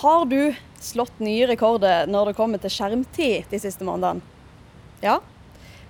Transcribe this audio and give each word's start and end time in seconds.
Har 0.00 0.24
du 0.24 0.54
slått 0.80 1.18
nye 1.20 1.44
rekorder 1.50 2.06
når 2.08 2.30
det 2.30 2.36
kommer 2.38 2.60
til 2.62 2.72
skjermtid 2.72 3.50
de 3.50 3.58
siste 3.60 3.84
månedene? 3.84 4.24
Ja, 5.04 5.18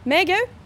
meg 0.02 0.32
òg. 0.34 0.56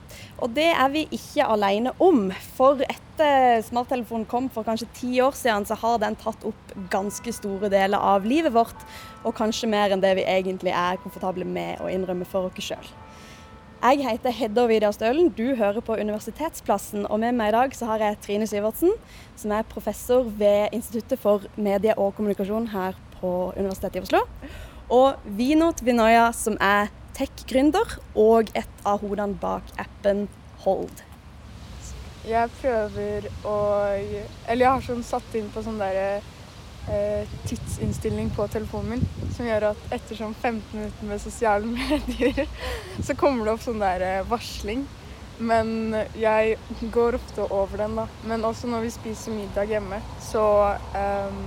Og 0.40 0.54
det 0.56 0.70
er 0.72 0.88
vi 0.94 1.02
ikke 1.12 1.44
alene 1.52 1.92
om. 2.00 2.30
For 2.56 2.80
etter 2.86 3.60
smarttelefonen 3.66 4.24
kom 4.30 4.48
for 4.52 4.64
kanskje 4.64 4.88
ti 4.96 5.12
år 5.20 5.36
siden, 5.36 5.68
så 5.68 5.76
har 5.76 6.00
den 6.00 6.16
tatt 6.16 6.40
opp 6.48 6.74
ganske 6.92 7.36
store 7.36 7.68
deler 7.72 8.00
av 8.00 8.24
livet 8.24 8.54
vårt. 8.54 8.88
Og 9.28 9.36
kanskje 9.36 9.68
mer 9.68 9.92
enn 9.92 10.00
det 10.00 10.16
vi 10.16 10.24
egentlig 10.24 10.72
er 10.72 11.00
komfortable 11.04 11.44
med 11.44 11.84
å 11.84 11.92
innrømme 11.92 12.24
for 12.24 12.48
oss 12.48 12.70
sjøl. 12.70 12.92
Jeg 13.84 14.06
heter 14.06 14.32
Hedda 14.32 14.64
Vidar 14.70 14.96
Stølen, 14.96 15.28
du 15.36 15.50
hører 15.60 15.84
på 15.84 16.00
Universitetsplassen. 16.00 17.04
Og 17.12 17.20
med 17.20 17.36
meg 17.36 17.52
i 17.52 17.58
dag 17.58 17.76
så 17.76 17.92
har 17.92 18.08
jeg 18.08 18.22
Trine 18.24 18.48
Syvertsen, 18.48 18.96
som 19.36 19.52
er 19.52 19.68
professor 19.68 20.24
ved 20.24 20.72
Instituttet 20.72 21.20
for 21.20 21.44
medie 21.60 21.92
og 22.00 22.14
kommunikasjon 22.16 22.72
her 22.72 22.96
på 23.24 23.32
Universitetet 23.56 24.02
i 24.02 24.04
Oslo. 24.04 24.20
Og 24.92 25.24
Vinot 25.38 25.80
Vinoya, 25.84 26.28
som 26.36 26.58
er 26.60 26.92
tech-gründer 27.16 27.98
og 28.20 28.50
et 28.58 28.84
av 28.84 29.00
hodene 29.00 29.38
bak 29.40 29.72
appen 29.80 30.26
Hold. 30.64 31.02
Jeg 32.24 32.48
prøver 32.56 33.26
å 33.44 33.56
Eller 34.48 34.62
jeg 34.62 34.70
har 34.70 34.84
sånn 34.86 35.02
satt 35.04 35.34
inn 35.36 35.50
på 35.52 35.60
sånn 35.64 35.76
derre 35.76 36.22
eh, 36.88 37.28
tidsinnstilling 37.44 38.30
på 38.36 38.46
telefonen 38.52 38.94
min 38.94 39.30
som 39.34 39.48
gjør 39.48 39.70
at 39.72 39.92
etter 39.92 40.16
sånn 40.16 40.32
15 40.32 40.62
minutter 40.72 41.08
med 41.10 41.20
sosiale 41.20 41.68
medier, 41.76 42.48
så 43.04 43.16
kommer 43.18 43.44
det 43.44 43.56
opp 43.56 43.64
sånn 43.66 43.82
der 43.82 44.04
eh, 44.08 44.26
varsling. 44.30 44.86
Men 45.38 45.96
jeg 46.14 46.58
går 46.94 47.16
ofte 47.18 47.44
over 47.50 47.80
den, 47.82 47.96
da. 47.98 48.04
Men 48.30 48.46
også 48.46 48.70
når 48.70 48.84
vi 48.86 48.92
spiser 48.94 49.34
middag 49.34 49.72
hjemme, 49.72 49.98
så 50.22 50.44
um, 50.94 51.40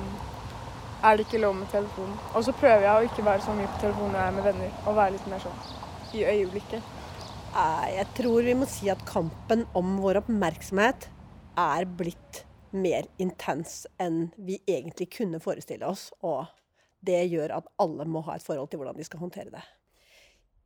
er 1.04 1.18
det 1.18 1.28
ikke 1.28 1.42
lov 1.42 1.56
med 1.58 1.70
telefonen. 1.72 2.16
Og 2.34 2.46
så 2.46 2.54
prøver 2.58 2.86
jeg 2.88 2.96
å 2.96 3.10
ikke 3.10 3.26
være 3.26 3.46
så 3.46 3.56
mye 3.58 3.70
på 3.74 3.82
telefonen 3.84 4.16
når 4.16 4.22
jeg 4.22 4.32
er 4.32 4.38
med 4.38 4.48
venner, 4.50 4.74
og 4.86 4.98
være 4.98 5.16
litt 5.18 5.30
mer 5.32 5.44
sånn 5.44 5.62
i 6.18 6.24
øyeblikket. 6.26 6.94
Jeg 7.98 8.06
tror 8.18 8.46
vi 8.46 8.54
må 8.58 8.68
si 8.70 8.90
at 8.94 9.02
kampen 9.08 9.64
om 9.78 9.96
vår 10.04 10.22
oppmerksomhet 10.22 11.08
er 11.58 11.88
blitt 12.00 12.44
mer 12.76 13.08
intens 13.22 13.86
enn 14.02 14.28
vi 14.36 14.60
egentlig 14.68 15.10
kunne 15.16 15.42
forestille 15.42 15.88
oss. 15.88 16.10
Og 16.22 16.46
det 17.08 17.24
gjør 17.32 17.56
at 17.58 17.72
alle 17.82 18.06
må 18.10 18.22
ha 18.28 18.38
et 18.38 18.46
forhold 18.46 18.70
til 18.72 18.82
hvordan 18.82 18.98
de 18.98 19.08
skal 19.08 19.24
håndtere 19.24 19.54
det. 19.54 19.64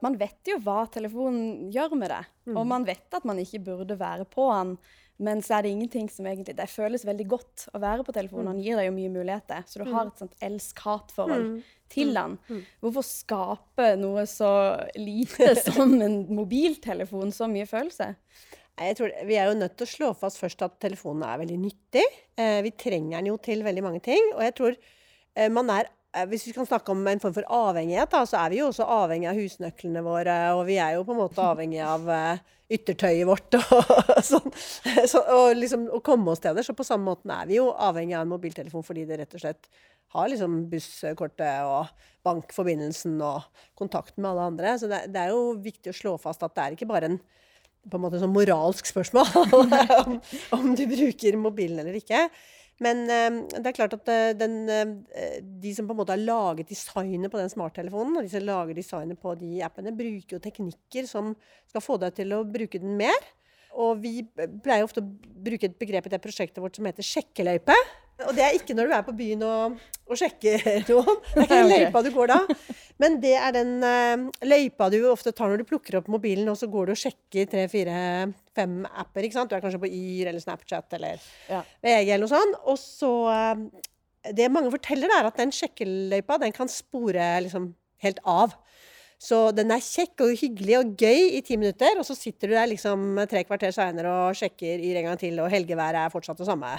Man 0.01 0.17
vet 0.17 0.49
jo 0.49 0.57
hva 0.65 0.83
telefonen 0.89 1.69
gjør 1.71 1.93
med 1.93 2.09
det, 2.09 2.23
mm. 2.49 2.55
og 2.57 2.67
man 2.67 2.85
vet 2.87 3.13
at 3.13 3.25
man 3.27 3.39
ikke 3.39 3.61
burde 3.67 3.99
være 3.99 4.25
på 4.25 4.47
den. 4.49 4.75
Men 5.21 5.41
så 5.45 5.57
er 5.57 5.65
det 5.65 5.73
ingenting 5.75 6.07
som 6.09 6.25
egentlig 6.25 6.55
Det 6.57 6.65
føles 6.71 7.03
veldig 7.05 7.27
godt 7.29 7.67
å 7.75 7.81
være 7.81 8.05
på 8.07 8.15
telefonen. 8.15 8.53
Han 8.53 8.61
mm. 8.61 8.63
gir 8.65 8.79
deg 8.79 8.87
jo 8.87 8.95
mye 8.95 9.13
muligheter. 9.13 9.65
Så 9.69 9.81
du 9.81 9.85
har 9.89 10.07
mm. 10.07 10.11
et 10.11 10.23
sånt 10.23 10.45
elsk-hat-forhold 10.47 11.45
mm. 11.49 11.59
til 11.93 12.13
den. 12.17 12.37
Hvorfor 12.81 13.05
skape 13.05 13.91
noe 14.01 14.25
så 14.29 14.53
lite 14.97 15.53
som 15.67 15.93
en 16.01 16.23
mobiltelefon 16.33 17.35
så 17.35 17.49
mye 17.51 17.69
følelse? 17.69 18.13
Tror, 18.97 19.11
vi 19.27 19.37
er 19.37 19.51
jo 19.51 19.59
nødt 19.59 19.75
til 19.77 19.85
å 19.85 19.91
slå 19.91 20.07
fast 20.17 20.39
først 20.41 20.63
at 20.65 20.79
telefonen 20.81 21.27
er 21.27 21.41
veldig 21.43 21.57
nyttig. 21.61 22.05
Eh, 22.39 22.61
vi 22.65 22.71
trenger 22.73 23.19
den 23.19 23.29
jo 23.29 23.37
til 23.43 23.61
veldig 23.65 23.83
mange 23.85 24.01
ting. 24.01 24.31
Og 24.33 24.41
jeg 24.41 24.55
tror 24.57 24.77
eh, 24.77 25.51
man 25.53 25.69
er 25.75 25.91
Hvis 26.27 26.43
vi 26.49 26.51
kan 26.55 26.67
snakke 26.67 26.91
om 26.91 27.05
en 27.07 27.21
form 27.23 27.35
for 27.35 27.47
avhengighet, 27.47 28.11
da, 28.11 28.25
så 28.27 28.41
er 28.41 28.51
vi 28.51 28.57
jo 28.59 28.67
også 28.67 28.83
avhengig 28.83 29.29
av 29.31 29.37
husnøklene 29.39 30.01
våre. 30.03 30.37
Og 30.57 30.65
vi 30.67 30.75
er 30.83 30.97
jo 30.97 31.05
på 31.07 31.15
en 31.15 31.21
måte 31.21 31.45
avhengig 31.45 31.79
av 31.87 32.09
yttertøyet 32.71 33.27
vårt 33.27 33.57
og 33.59 33.93
sånn. 34.31 34.51
Så, 35.07 35.21
og 35.23 35.55
liksom 35.59 35.87
å 35.91 36.01
komme 36.03 36.33
oss 36.33 36.41
steder. 36.43 36.65
Så 36.67 36.75
på 36.77 36.87
samme 36.87 37.11
måte 37.11 37.31
er 37.31 37.49
vi 37.49 37.59
jo 37.59 37.69
avhengig 37.71 38.15
av 38.17 38.25
en 38.25 38.33
mobiltelefon 38.33 38.85
fordi 38.87 39.05
det 39.07 39.21
rett 39.21 39.39
og 39.39 39.43
slett 39.43 39.71
har 40.11 40.27
liksom 40.27 40.57
busskortet 40.71 41.67
og 41.67 42.07
bankforbindelsen 42.27 43.15
og 43.23 43.45
kontakten 43.79 44.23
med 44.23 44.33
alle 44.33 44.47
andre. 44.51 44.73
Så 44.79 44.89
det, 44.91 45.05
det 45.13 45.21
er 45.23 45.35
jo 45.35 45.53
viktig 45.63 45.93
å 45.93 45.99
slå 46.01 46.17
fast 46.21 46.43
at 46.43 46.55
det 46.57 46.65
er 46.65 46.75
ikke 46.77 46.89
bare 46.91 47.13
en 47.13 47.21
på 47.89 47.97
en 47.97 48.03
måte 48.03 48.19
sånn 48.21 48.33
moralsk 48.33 48.85
spørsmål 48.85 49.29
om, 50.03 50.17
om, 50.53 50.65
du 50.77 50.83
bruker 50.85 51.37
mobilen 51.41 51.81
eller 51.81 51.97
ikke. 51.97 52.27
Men 52.81 53.03
um, 53.05 53.41
det 53.51 53.69
er 53.69 53.77
klart 53.77 53.93
at 53.93 54.09
uh, 54.09 54.31
den, 54.37 54.55
uh, 54.65 55.35
de 55.61 55.73
som 55.77 55.85
på 55.85 55.93
en 55.93 55.99
måte 56.01 56.15
har 56.15 56.21
laget 56.21 56.71
designet 56.71 57.31
på 57.31 57.37
den 57.37 57.51
smarttelefonen, 57.51 58.17
og 58.17 58.25
de 58.25 58.33
som 58.33 58.47
lager 58.47 58.77
designet 58.77 59.21
på 59.21 59.35
de 59.37 59.59
appene, 59.65 59.93
bruker 59.95 60.37
jo 60.37 60.41
teknikker 60.41 61.09
som 61.09 61.35
skal 61.69 61.85
få 61.85 61.99
deg 62.01 62.17
til 62.17 62.33
å 62.37 62.41
bruke 62.47 62.81
den 62.81 62.97
mer. 62.99 63.29
Og 63.79 64.01
vi 64.03 64.17
pleier 64.63 64.83
ofte 64.83 65.03
å 65.03 65.07
bruke 65.45 65.69
et 65.69 65.77
begrep 65.79 66.09
i 66.09 66.13
det 66.13 66.23
prosjektet 66.23 66.59
vårt 66.63 66.75
som 66.75 66.89
heter 66.89 67.05
sjekkeløype. 67.05 67.75
Og 68.27 68.35
det 68.37 68.43
er 68.45 68.57
ikke 68.57 68.75
når 68.77 68.89
du 68.89 68.93
er 68.95 69.03
på 69.07 69.15
byen 69.17 69.43
og, 69.47 69.77
og 70.07 70.19
sjekker 70.19 70.63
noen. 70.91 71.19
Det 71.33 71.41
er 71.41 71.45
ikke 71.45 71.59
den 71.59 71.71
løypa 71.71 72.03
du 72.05 72.09
går 72.15 72.31
da. 72.31 72.39
Men 73.01 73.17
det 73.23 73.33
er 73.39 73.55
den 73.55 73.71
uh, 73.81 74.25
løypa 74.45 74.89
du 74.93 74.99
ofte 75.09 75.33
tar 75.35 75.51
når 75.51 75.63
du 75.63 75.69
plukker 75.69 75.99
opp 75.99 76.09
mobilen, 76.11 76.49
og 76.51 76.59
så 76.59 76.69
går 76.71 76.89
du 76.89 76.95
og 76.95 77.01
sjekker 77.01 77.49
tre, 77.49 77.67
fire, 77.71 77.95
fem 78.57 78.81
apper. 78.89 79.25
ikke 79.25 79.39
sant? 79.39 79.51
Du 79.51 79.57
er 79.57 79.63
kanskje 79.63 79.81
på 79.81 79.89
Yr 79.89 80.31
eller 80.31 80.43
Snapchat 80.43 80.97
eller 80.99 81.21
ja. 81.49 81.63
VG 81.83 82.11
eller 82.11 82.25
noe 82.25 82.33
sånt. 82.33 82.59
Og 82.69 82.79
så 82.81 83.13
uh, 83.29 83.85
Det 84.29 84.51
mange 84.53 84.73
forteller, 84.73 85.13
er 85.17 85.29
at 85.29 85.39
den 85.41 85.53
sjekkeløypa 85.55 86.41
den 86.43 86.53
kan 86.55 86.69
spore 86.71 87.33
liksom 87.47 87.71
helt 88.05 88.21
av. 88.27 88.53
Så 89.21 89.37
den 89.53 89.69
er 89.69 89.83
kjekk 89.85 90.23
og 90.25 90.33
hyggelig 90.39 90.79
og 90.79 90.93
gøy 90.97 91.35
i 91.37 91.43
ti 91.45 91.53
minutter, 91.59 91.99
og 92.01 92.05
så 92.07 92.15
sitter 92.17 92.49
du 92.49 92.55
der 92.55 92.71
liksom 92.71 93.19
tre 93.29 93.43
kvarter 93.45 93.73
seinere 93.75 94.09
og 94.09 94.39
sjekker 94.39 94.81
Yr 94.81 94.97
en 94.97 95.11
gang 95.11 95.21
til, 95.21 95.37
og 95.43 95.51
helgeværet 95.53 96.07
er 96.07 96.13
fortsatt 96.13 96.41
det 96.41 96.47
samme. 96.49 96.71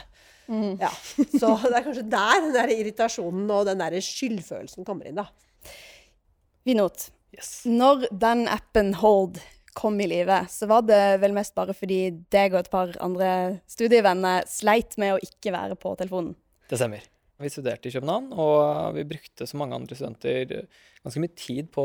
Mm. 0.50 0.75
Ja. 0.82 0.91
Så 1.38 1.52
det 1.69 1.76
er 1.78 1.86
kanskje 1.86 2.06
der 2.10 2.42
den 2.42 2.56
der 2.56 2.75
irritasjonen 2.75 3.47
og 3.47 3.70
den 3.70 3.78
der 3.84 3.94
skyldfølelsen 4.02 4.88
kommer 4.88 5.06
inn, 5.06 5.22
da. 5.22 5.28
Vinot, 6.66 7.08
yes. 7.34 7.60
når 7.66 8.08
den 8.10 8.48
appen 8.50 8.94
Hold 8.98 9.38
kom 9.78 10.02
i 10.02 10.10
live, 10.10 10.42
så 10.50 10.66
var 10.70 10.82
det 10.86 11.00
vel 11.22 11.34
mest 11.36 11.54
bare 11.56 11.75
fordi 11.78 12.04
deg 12.34 12.56
og 12.56 12.64
et 12.64 12.75
par 12.75 12.91
andre 13.02 13.32
studievenner 13.70 14.44
sleit 14.50 14.98
med 15.00 15.14
å 15.14 15.22
ikke 15.22 15.54
være 15.54 15.78
på 15.81 15.94
telefonen? 16.00 16.34
Det 16.69 16.78
stemmer. 16.81 17.06
Vi 17.42 17.50
studerte 17.50 17.88
i 17.88 17.94
København, 17.94 18.28
og 18.38 18.94
vi 18.98 19.06
brukte 19.14 19.47
som 19.48 19.62
mange 19.62 19.78
andre 19.78 19.97
studenter 19.98 20.66
ganske 21.02 21.22
mye 21.22 21.36
tid 21.38 21.68
på 21.74 21.84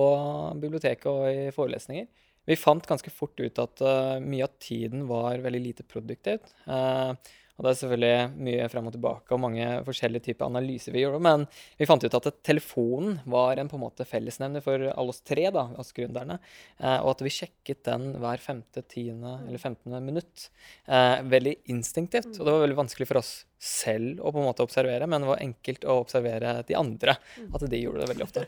biblioteket 0.61 1.09
og 1.11 1.25
i 1.31 1.49
forelesninger. 1.55 2.07
Vi 2.47 2.55
fant 2.55 2.85
ganske 2.87 3.11
fort 3.11 3.35
ut 3.43 3.59
at 3.59 3.83
uh, 3.83 4.21
mye 4.23 4.45
av 4.45 4.55
tiden 4.63 5.03
var 5.09 5.41
veldig 5.43 5.59
lite 5.65 5.83
produktivt. 5.87 6.53
Uh, 6.63 7.11
og 7.57 7.65
det 7.65 7.71
er 7.71 7.77
selvfølgelig 7.79 8.43
mye 8.45 8.65
frem 8.69 8.87
og 8.87 8.93
tilbake 8.93 9.33
og 9.33 9.39
mange 9.41 9.65
forskjellige 9.87 10.27
typer 10.27 10.45
analyser 10.45 10.93
vi 10.93 11.01
gjorde. 11.01 11.19
Men 11.25 11.47
vi 11.79 11.87
fant 11.89 12.05
ut 12.05 12.17
at 12.19 12.29
telefonen 12.45 13.17
var 13.25 13.57
en 13.57 13.71
på 13.71 13.79
en 13.79 13.83
måte 13.83 14.05
fellesnevner 14.07 14.61
for 14.63 14.85
alle 14.93 15.15
oss 15.15 15.23
tre, 15.25 15.47
da, 15.51 15.65
oss 15.81 15.91
gründerne. 15.97 16.37
uh, 16.79 16.99
og 17.01 17.15
at 17.15 17.25
vi 17.25 17.33
sjekket 17.33 17.83
den 17.89 18.13
hver 18.21 18.43
femte, 18.43 18.85
tiende 18.87 19.39
eller 19.47 19.59
femtende 19.59 19.99
minutt. 20.05 20.47
Veldig 20.87 21.57
instinktivt. 21.73 22.37
Og 22.37 22.45
det 22.45 22.53
var 22.53 22.63
veldig 22.63 22.79
vanskelig 22.85 23.09
for 23.09 23.19
oss 23.19 23.33
selv 23.57 24.19
å 24.21 24.29
på 24.29 24.37
en 24.37 24.45
måte 24.45 24.61
observere, 24.65 25.07
men 25.09 25.23
det 25.23 25.29
var 25.31 25.41
enkelt 25.41 25.85
å 25.89 25.95
observere 26.03 26.51
de 26.67 26.75
andre. 26.77 27.15
At 27.49 27.65
de 27.65 27.79
gjorde 27.79 28.03
det 28.03 28.09
veldig 28.11 28.25
ofte. 28.27 28.43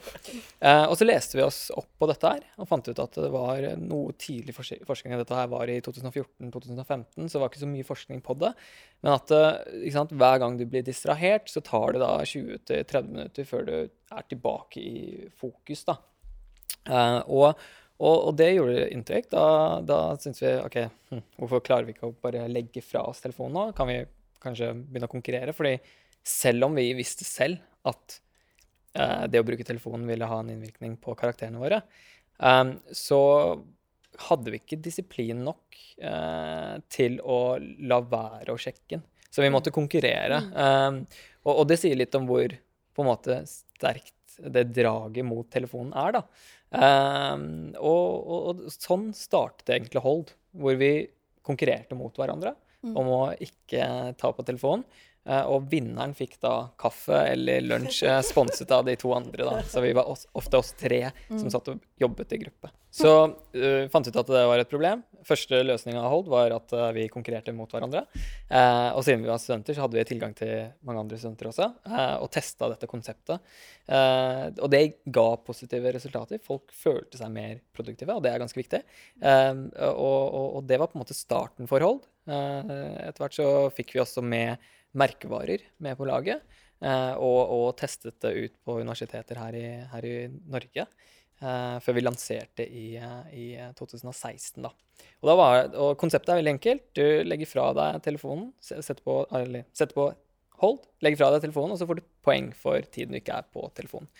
Eh, 0.60 0.84
og 0.86 0.96
så 1.00 1.08
leste 1.08 1.40
vi 1.40 1.46
oss 1.46 1.60
opp 1.74 1.88
på 1.98 2.10
dette 2.10 2.30
her 2.30 2.44
og 2.60 2.68
fant 2.70 2.86
ut 2.90 3.02
at 3.02 3.18
det 3.18 3.32
var 3.34 3.66
noe 3.82 4.14
tidlig 4.20 4.54
forskning. 4.54 5.16
Dette 5.18 5.38
her 5.40 5.50
var 5.50 5.72
i 5.72 5.80
2014-2015, 5.86 7.26
så 7.26 7.32
det 7.32 7.42
var 7.42 7.50
ikke 7.50 7.64
så 7.64 7.72
mye 7.72 7.88
forskning 7.88 8.22
på 8.26 8.38
det. 8.44 8.54
Men 9.02 9.16
at 9.16 9.34
eh, 9.34 9.90
sant, 9.96 10.14
hver 10.14 10.44
gang 10.44 10.60
du 10.60 10.66
blir 10.70 10.86
distrahert, 10.86 11.50
så 11.50 11.64
tar 11.66 11.96
det 11.96 12.04
da 12.04 12.14
20-30 12.22 13.10
minutter 13.10 13.50
før 13.50 13.68
du 13.70 13.76
er 13.80 14.30
tilbake 14.30 14.84
i 14.84 15.04
fokus. 15.42 15.86
da. 15.90 16.00
Eh, 16.86 17.20
og 17.28 17.54
og, 18.00 18.30
og, 18.30 18.36
det 18.40 18.54
gjorde 18.54 18.86
inntrykk. 18.94 19.26
Da, 19.34 19.46
da 19.84 19.96
syntes 20.16 20.40
vi 20.40 20.54
OK, 20.62 20.78
hm, 21.12 21.24
hvorfor 21.42 21.64
klarer 21.66 21.84
vi 21.84 21.92
ikke 21.92 22.08
å 22.08 22.16
bare 22.24 22.46
legge 22.48 22.80
fra 22.80 23.04
oss 23.10 23.20
telefonen 23.20 23.58
nå? 23.58 23.64
Kan 23.76 23.90
vi 23.92 23.98
kanskje 24.44 24.74
begynne 24.78 25.10
å 25.10 25.12
konkurrere. 25.12 25.56
fordi 25.56 25.78
selv 26.26 26.68
om 26.68 26.78
vi 26.78 26.92
visste 26.98 27.26
selv 27.26 27.60
at 27.88 28.20
uh, 28.98 29.26
det 29.32 29.42
å 29.42 29.48
bruke 29.48 29.66
telefonen 29.66 30.08
ville 30.10 30.28
ha 30.28 30.40
en 30.42 30.52
innvirkning 30.54 30.98
på 31.02 31.16
karakterene 31.20 31.62
våre, 31.62 31.82
um, 32.38 32.76
så 32.92 33.22
hadde 34.28 34.52
vi 34.52 34.60
ikke 34.60 34.82
disiplin 34.84 35.44
nok 35.46 35.80
uh, 36.04 36.76
til 36.92 37.20
å 37.24 37.58
la 37.60 38.02
være 38.04 38.54
å 38.54 38.60
sjekke 38.60 38.98
den. 38.98 39.06
Så 39.30 39.44
vi 39.46 39.52
måtte 39.54 39.74
konkurrere. 39.74 40.42
Um, 40.58 41.04
og, 41.46 41.54
og, 41.54 41.66
det 41.70 41.78
sier 41.82 41.98
litt 42.00 42.16
om 42.18 42.26
hvor 42.30 42.50
på 42.50 43.04
en 43.04 43.10
måte 43.12 43.44
sterkt 43.48 44.16
det 44.40 44.70
draget 44.74 45.28
mot 45.28 45.48
telefonen 45.52 45.94
er, 46.00 46.18
da. 46.18 46.24
Um, 46.70 47.46
og, 47.78 48.10
og, 48.30 48.42
og, 48.50 48.66
sånn 48.74 49.10
startet 49.18 49.72
egentlig 49.74 50.04
Hold, 50.06 50.34
hvor 50.54 50.78
vi 50.80 50.92
konkurrerte 51.46 51.98
mot 51.98 52.14
hverandre. 52.18 52.54
Om 52.84 53.14
å 53.14 53.22
ikke 53.40 53.86
ta 54.20 54.34
på 54.34 54.46
telefonen. 54.48 54.86
Eh, 55.30 55.46
og 55.52 55.68
vinneren 55.70 56.16
fikk 56.18 56.40
da 56.42 56.54
kaffe 56.80 57.18
eller 57.34 57.62
lunsj 57.62 58.06
eh, 58.08 58.22
sponset 58.26 58.72
av 58.74 58.88
de 58.88 58.96
to 59.00 59.12
andre. 59.14 59.46
da. 59.46 59.62
Så 59.68 59.84
vi 59.84 59.94
var 59.94 60.10
oss, 60.10 60.26
ofte 60.34 60.62
oss 60.62 60.74
tre 60.80 61.10
som 61.28 61.50
satt 61.52 61.74
og 61.74 61.84
jobbet 62.02 62.34
i 62.34 62.44
gruppe. 62.46 62.72
Så 62.90 63.10
uh, 63.30 63.84
fant 63.94 64.08
ut 64.08 64.16
at 64.18 64.30
det 64.34 64.46
var 64.50 64.58
et 64.58 64.70
problem. 64.70 65.04
Første 65.28 65.60
løsning 65.62 66.00
av 66.00 66.08
Hold 66.10 66.30
var 66.32 66.56
at 66.56 66.74
uh, 66.74 66.88
vi 66.96 67.04
konkurrerte 67.12 67.54
mot 67.54 67.70
hverandre. 67.70 68.02
Uh, 68.50 68.96
og 68.98 69.04
siden 69.06 69.22
vi 69.22 69.30
var 69.30 69.38
studenter, 69.42 69.78
så 69.78 69.84
hadde 69.84 70.00
vi 70.00 70.06
tilgang 70.10 70.34
til 70.34 70.72
mange 70.88 71.04
andre 71.04 71.20
studenter 71.22 71.52
også, 71.52 71.68
og 72.24 72.26
testa 72.34 72.72
dette 72.72 72.90
konseptet. 72.90 73.46
og 73.90 74.68
det 74.74 74.82
ga 75.06 75.28
positive 75.46 75.94
resultater. 75.94 76.42
Folk 76.42 76.74
følte 76.74 77.20
seg 77.22 77.30
mer 77.34 77.60
produktive, 77.76 78.16
og 78.16 78.26
det 78.26 78.34
er 78.34 78.42
ganske 78.42 78.58
viktig. 78.58 78.82
Og, 79.22 79.70
og, 79.86 80.48
og, 80.58 80.64
det 80.66 80.80
var 80.82 80.90
på 80.90 80.98
en 80.98 81.04
måte 81.04 81.18
starten 81.18 81.70
for 81.70 81.86
Hold. 81.86 82.02
Etter 82.30 83.24
hvert 83.24 83.38
så 83.38 83.48
fikk 83.74 83.96
vi 83.96 84.04
også 84.04 84.22
med 84.26 84.62
merkevarer 84.98 85.64
med 85.84 85.98
på 85.98 86.08
laget. 86.10 86.44
Eh, 86.80 87.14
og, 87.20 87.40
og, 87.52 87.70
testet 87.80 88.20
det 88.24 88.36
ut 88.38 88.54
på 88.64 88.80
universiteter 88.80 89.40
her 89.42 89.58
i, 89.58 89.66
her 89.92 90.08
i 90.08 90.16
Norge. 90.30 90.86
Eh, 91.40 91.76
før 91.84 91.96
vi 91.96 92.04
lanserte 92.04 92.66
i, 92.66 92.88
i 93.36 93.46
2016. 93.80 94.64
da. 94.64 94.72
Og, 95.20 95.30
da 95.30 95.38
var, 95.40 95.62
og, 95.74 95.94
konseptet 96.00 96.34
er 96.34 96.42
veldig 96.42 96.56
enkelt. 96.58 96.90
Du 96.98 97.06
legger 97.28 97.52
fra 97.52 97.70
deg 97.78 98.02
telefonen, 98.08 98.52
setter 98.64 99.04
på, 99.04 99.22
eller, 99.36 99.68
setter 99.76 99.98
på 99.98 100.10
hold, 100.64 100.84
legger 101.04 101.22
fra 101.22 101.34
deg 101.36 101.48
telefonen, 101.48 101.76
og 101.76 101.82
så 101.82 101.88
får 101.88 102.02
du 102.02 102.06
poeng 102.26 102.52
for 102.56 102.84
tiden 102.92 103.16
du 103.16 103.22
ikke 103.22 103.40
er 103.40 103.48
på 103.56 103.68
telefonen. 103.78 104.12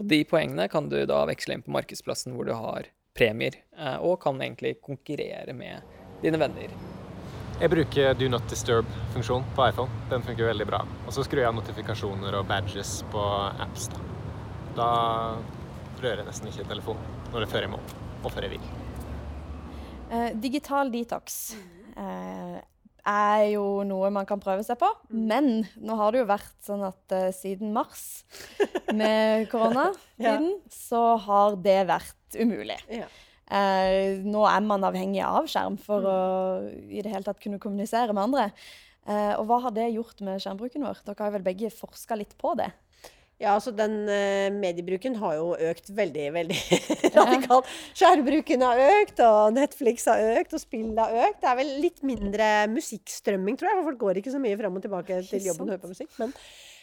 Og 0.00 0.06
de 0.08 0.22
poengene 0.24 0.64
kan 0.72 0.86
du 0.88 1.02
da 1.06 1.24
veksle 1.28 1.58
inn 1.58 1.66
på 1.66 1.74
markedsplassen 1.74 2.32
hvor 2.36 2.48
du 2.48 2.54
har 2.56 2.88
premier, 3.18 3.58
eh, 3.76 3.98
og 3.98 4.20
kan 4.22 4.38
egentlig 4.40 4.78
konkurrere 4.82 5.54
med 5.56 5.82
dine 6.22 6.40
venner. 6.40 6.99
Jeg 7.60 7.68
bruker 7.68 8.14
Do 8.16 8.24
Not 8.32 8.46
Disturb-funksjon 8.48 9.42
på 9.52 9.64
iPhone. 9.68 9.92
Den 10.08 10.22
funker 10.24 10.46
veldig 10.48 10.64
bra. 10.64 10.78
Og 11.04 11.12
så 11.12 11.20
skrur 11.26 11.42
jeg 11.42 11.50
av 11.50 11.58
notifikasjoner 11.58 12.38
og 12.38 12.46
badges 12.48 13.02
på 13.12 13.24
apps. 13.60 13.90
Da, 13.92 13.98
da 14.78 14.86
rører 16.00 16.22
jeg 16.22 16.28
nesten 16.30 16.48
ikke 16.48 16.64
telefonen 16.70 17.18
når 17.34 17.44
det 17.44 17.50
før 17.52 17.66
jeg 17.66 17.72
må, 17.74 17.82
og 18.22 18.32
før 18.32 18.46
jeg 18.46 18.54
vil. 18.54 18.64
Uh, 20.08 20.30
digital 20.40 20.88
detox 20.94 21.36
uh, 22.00 22.56
er 23.12 23.44
jo 23.50 23.66
noe 23.84 24.08
man 24.16 24.24
kan 24.30 24.40
prøve 24.40 24.64
seg 24.64 24.80
på. 24.80 24.88
Mm. 25.12 25.22
Men 25.28 25.52
nå 25.84 26.00
har 26.00 26.16
det 26.16 26.24
jo 26.24 26.32
vært 26.32 26.56
sånn 26.64 26.88
at 26.88 27.12
uh, 27.12 27.28
siden 27.36 27.76
mars 27.76 28.06
med 28.88 29.44
koronatiden, 29.52 30.54
ja. 30.56 30.76
så 30.80 31.04
har 31.28 31.60
det 31.60 31.82
vært 31.92 32.40
umulig. 32.40 32.80
Ja. 33.02 33.12
Eh, 33.50 34.20
nå 34.22 34.44
er 34.46 34.60
man 34.62 34.86
avhengig 34.86 35.24
av 35.26 35.48
skjerm 35.50 35.78
for 35.82 36.04
mm. 36.04 36.10
å 36.10 36.18
i 36.86 37.02
det 37.02 37.10
hele 37.10 37.26
tatt 37.26 37.40
kunne 37.42 37.58
kommunisere 37.62 38.14
med 38.14 38.28
andre. 38.28 38.50
Eh, 39.08 39.32
og 39.40 39.48
hva 39.48 39.58
har 39.66 39.74
det 39.74 39.88
gjort 39.94 40.22
med 40.22 40.42
skjermbruken 40.42 40.86
vår? 40.86 41.02
Dere 41.08 41.26
har 41.26 41.34
vel 41.34 41.46
begge 41.48 41.72
forska 41.74 42.18
litt 42.20 42.36
på 42.38 42.54
det? 42.60 42.70
Ja, 43.40 43.54
altså 43.54 43.72
den 43.72 44.04
eh, 44.12 44.50
mediebruken 44.52 45.14
har 45.16 45.38
jo 45.38 45.54
økt 45.70 45.88
veldig, 45.96 46.26
veldig 46.34 46.58
radikalt. 47.18 47.70
Skjermbruken 47.96 48.64
har 48.66 48.82
økt, 49.00 49.22
og 49.24 49.54
Netflix 49.56 50.04
har 50.12 50.20
økt, 50.36 50.52
og 50.52 50.60
spill 50.60 50.90
har 51.00 51.14
økt. 51.24 51.40
Det 51.40 51.48
er 51.48 51.56
vel 51.62 51.70
litt 51.80 52.04
mindre 52.04 52.50
musikkstrømming, 52.68 53.56
tror 53.56 53.72
jeg, 53.72 53.78
for 53.78 53.88
folk 53.88 54.02
går 54.04 54.20
ikke 54.20 54.34
så 54.34 54.42
mye 54.44 54.58
fram 54.60 54.76
og 54.76 54.84
tilbake 54.84 55.22
til 55.30 55.48
jobben 55.48 55.70
og 55.70 55.72
hører 55.72 55.84
på 55.86 55.94
musikk. 55.94 56.12
Men, 56.20 56.36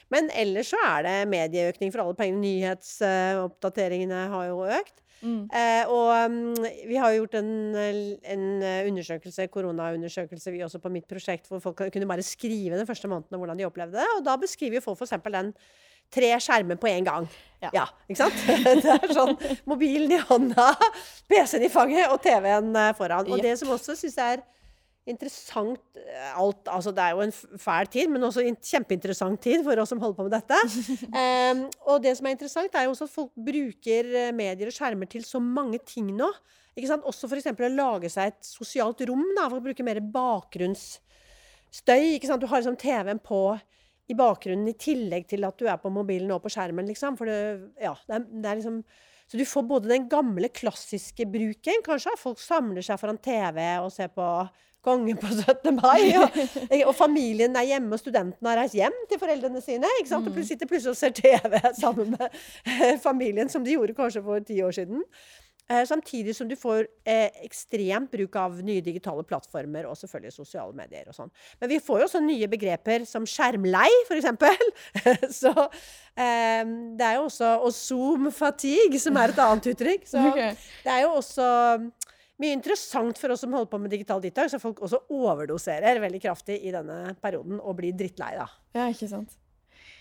men, 0.10 0.32
ellers 0.34 0.74
så 0.74 0.82
er 0.88 1.06
det 1.06 1.16
medieøkning 1.30 1.94
for 1.94 2.08
alle 2.08 2.18
pengene. 2.18 2.42
Nyhetsoppdateringene 2.48 4.26
uh, 4.26 4.34
har 4.34 4.50
jo 4.50 4.66
økt. 4.82 4.98
Mm. 5.22 5.48
Eh, 5.50 5.90
og 5.90 6.12
um, 6.30 6.54
vi 6.88 7.00
har 7.00 7.16
gjort 7.16 7.40
en, 7.40 7.50
en 7.74 8.46
undersøkelse, 8.92 9.48
koronaundersøkelse, 9.54 10.54
vi 10.54 10.64
også 10.66 10.82
på 10.84 10.92
mitt 10.94 11.08
prosjekt, 11.10 11.50
hvor 11.50 11.64
folk 11.64 11.88
kunne 11.94 12.10
bare 12.10 12.26
skrive 12.26 12.78
den 12.78 12.88
første 12.90 13.10
måneden 13.12 13.42
hvordan 13.42 13.60
de 13.60 13.68
opplevde 13.68 13.98
det. 13.98 14.08
Og 14.18 14.26
da 14.26 14.38
beskriver 14.42 14.84
folk 14.86 15.02
f.eks. 15.02 15.18
den 15.34 15.54
tre 16.14 16.32
skjermer 16.40 16.80
på 16.80 16.90
én 16.90 17.06
gang. 17.06 17.28
Ja. 17.62 17.70
ja. 17.74 17.86
ikke 18.08 18.22
sant? 18.22 18.38
Det 18.84 18.94
er 18.94 19.16
sånn 19.16 19.34
mobilen 19.68 20.14
i 20.14 20.22
hånda, 20.30 20.70
PC-en 21.30 21.66
i 21.66 21.72
fanget 21.74 22.12
og 22.14 22.22
TV-en 22.24 22.70
eh, 22.76 22.94
foran. 22.98 23.32
Og 23.32 23.42
det 23.44 23.58
som 23.60 23.74
også 23.74 23.98
syns 23.98 24.18
jeg 24.18 24.38
er 24.38 24.46
interessant 25.08 26.00
eh, 26.02 26.32
alt, 26.38 26.68
altså 26.72 26.92
Det 26.96 27.04
er 27.04 27.16
jo 27.16 27.24
en 27.24 27.34
fæl 27.62 27.90
tid, 27.92 28.12
men 28.12 28.26
også 28.28 28.44
en 28.44 28.58
kjempeinteressant 28.60 29.40
tid 29.44 29.64
for 29.66 29.80
oss 29.82 29.94
som 29.94 30.02
holder 30.02 30.18
på 30.18 30.28
med 30.28 30.36
dette. 30.36 30.60
um, 31.08 31.64
og 31.94 32.04
det 32.04 32.18
som 32.20 32.28
er 32.28 32.36
interessant, 32.36 32.76
er 32.76 32.88
jo 32.88 32.94
også 32.96 33.08
at 33.08 33.16
folk 33.16 33.34
bruker 33.50 34.12
eh, 34.12 34.36
medier 34.36 34.72
og 34.72 34.76
skjermer 34.76 35.10
til 35.12 35.26
så 35.28 35.42
mange 35.44 35.80
ting 35.88 36.12
nå. 36.18 36.30
Ikke 36.78 36.92
sant? 36.92 37.08
Også 37.10 37.30
f.eks. 37.30 37.50
å 37.50 37.74
lage 37.74 38.12
seg 38.14 38.34
et 38.34 38.44
sosialt 38.46 39.02
rom, 39.10 39.26
da, 39.38 39.48
for 39.48 39.60
å 39.60 39.66
bruke 39.66 39.86
mer 39.86 40.02
bakgrunnsstøy. 40.14 42.18
Ikke 42.18 42.30
sant? 42.30 42.44
Du 42.44 42.50
har 42.52 42.62
liksom 42.62 42.80
TV-en 42.80 43.24
på 43.24 43.42
i 44.08 44.16
bakgrunnen 44.16 44.70
i 44.72 44.78
tillegg 44.80 45.26
til 45.28 45.44
at 45.44 45.58
du 45.60 45.66
er 45.68 45.80
på 45.82 45.92
mobilen 45.92 46.32
og 46.32 46.46
på 46.46 46.52
skjermen, 46.54 46.88
liksom. 46.88 47.18
For 47.20 47.28
det, 47.28 47.40
ja, 47.84 47.92
det 48.08 48.20
er, 48.20 48.28
det 48.32 48.52
er 48.52 48.60
liksom 48.62 48.82
så 49.28 49.38
du 49.38 49.44
får 49.44 49.66
både 49.68 49.90
den 49.92 50.06
gamle, 50.08 50.48
klassiske 50.56 51.26
bruken, 51.28 51.82
kanskje. 51.84 52.14
Folk 52.20 52.40
samler 52.40 52.86
seg 52.86 53.00
foran 53.02 53.20
TV 53.20 53.60
og 53.82 53.90
ser 53.92 54.08
på 54.16 54.24
konge 54.86 55.16
på 55.20 55.32
17. 55.32 55.74
mai. 55.78 56.14
Og, 56.18 56.38
og, 56.84 56.94
familien 56.96 57.56
er 57.56 57.72
hjemme, 57.72 57.92
og 57.94 58.02
studentene 58.02 58.52
har 58.52 58.62
reist 58.62 58.78
hjem 58.78 58.96
til 59.10 59.22
foreldrene 59.22 59.64
sine. 59.64 59.90
ikke 60.00 60.12
sant? 60.12 60.30
Og 60.30 60.46
sitter 60.46 60.70
plutselig 60.70 60.96
og 60.96 61.02
ser 61.02 61.16
TV 61.18 61.60
sammen 61.80 62.16
med 62.16 62.30
eh, 62.30 62.96
familien, 63.04 63.50
som 63.50 63.66
de 63.66 63.76
gjorde 63.76 63.98
kanskje 63.98 64.24
for 64.24 64.48
ti 64.48 64.62
år 64.64 64.80
siden. 64.80 65.04
Eh, 65.70 65.84
samtidig 65.86 66.36
som 66.36 66.48
du 66.48 66.56
får 66.56 66.86
eh, 67.04 67.28
ekstremt 67.44 68.12
bruk 68.12 68.36
av 68.40 68.54
nye 68.64 68.80
digitale 68.80 69.26
plattformer 69.28 69.84
og 69.90 69.98
selvfølgelig 70.00 70.32
sosiale 70.32 70.72
medier. 70.72 71.10
og 71.12 71.18
sånn. 71.18 71.32
Men 71.60 71.74
vi 71.74 71.82
får 71.84 72.00
jo 72.00 72.06
også 72.08 72.22
nye 72.24 72.48
begreper 72.48 73.04
som 73.10 73.28
skjermlei, 73.28 73.90
f.eks. 74.08 74.30
så 75.42 75.52
eh, 75.60 76.64
det 76.96 77.10
er 77.10 77.18
jo 77.18 77.26
også 77.28 77.52
Og 77.68 77.76
Zoom-fatigue, 77.76 79.02
som 79.04 79.20
er 79.20 79.36
et 79.36 79.44
annet 79.44 79.68
uttrykk. 79.74 80.08
Så 80.08 80.24
okay. 80.32 80.56
det 80.86 80.94
er 80.94 81.04
jo 81.04 81.18
også 81.20 81.50
mye 82.42 82.54
interessant 82.54 83.18
for 83.20 83.34
oss 83.34 83.44
som 83.46 83.56
holder 83.56 83.72
på 83.72 83.82
med 83.82 83.94
digital 83.94 84.22
detox, 84.24 84.54
så 84.54 84.62
folk 84.62 84.84
også 84.86 85.04
overdoserer 85.14 86.02
veldig 86.04 86.22
kraftig 86.24 86.60
i 86.62 86.74
denne 86.76 87.18
perioden 87.22 87.60
og 87.60 87.78
blir 87.80 87.98
drittlei, 87.98 88.36
da. 88.38 88.48
Ja, 88.78 88.88
ikke 88.94 89.10
sant. 89.12 89.38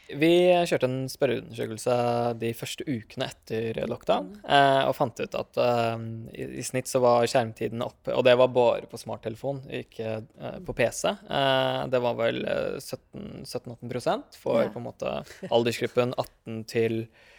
Vi 0.06 0.28
kjørte 0.70 0.86
en 0.86 1.08
spørreundersøkelse 1.10 1.94
de 2.38 2.52
første 2.54 2.84
ukene 2.86 3.26
etter 3.26 3.80
lockdown, 3.90 4.28
eh, 4.44 4.82
og 4.86 4.94
fant 4.94 5.18
ut 5.18 5.34
at 5.34 5.58
eh, 5.58 6.04
i, 6.46 6.62
snitt 6.66 6.86
så 6.86 7.00
var 7.02 7.26
skjermtiden 7.26 7.82
oppe, 7.82 8.14
og 8.14 8.22
det 8.28 8.36
var 8.38 8.52
bare 8.54 8.86
på 8.86 9.00
smarttelefon, 9.02 9.64
ikke 9.82 10.12
eh, 10.20 10.58
på 10.62 10.76
PC. 10.78 11.10
Eh, 11.10 11.80
det 11.90 12.02
var 12.04 12.20
vel 12.20 12.38
17-18 12.78 14.38
for 14.38 14.62
på 14.70 14.82
en 14.82 14.86
måte 14.86 15.16
aldersgruppen 15.50 16.14
18 16.14 16.62
til 16.70 17.00
18 17.02 17.34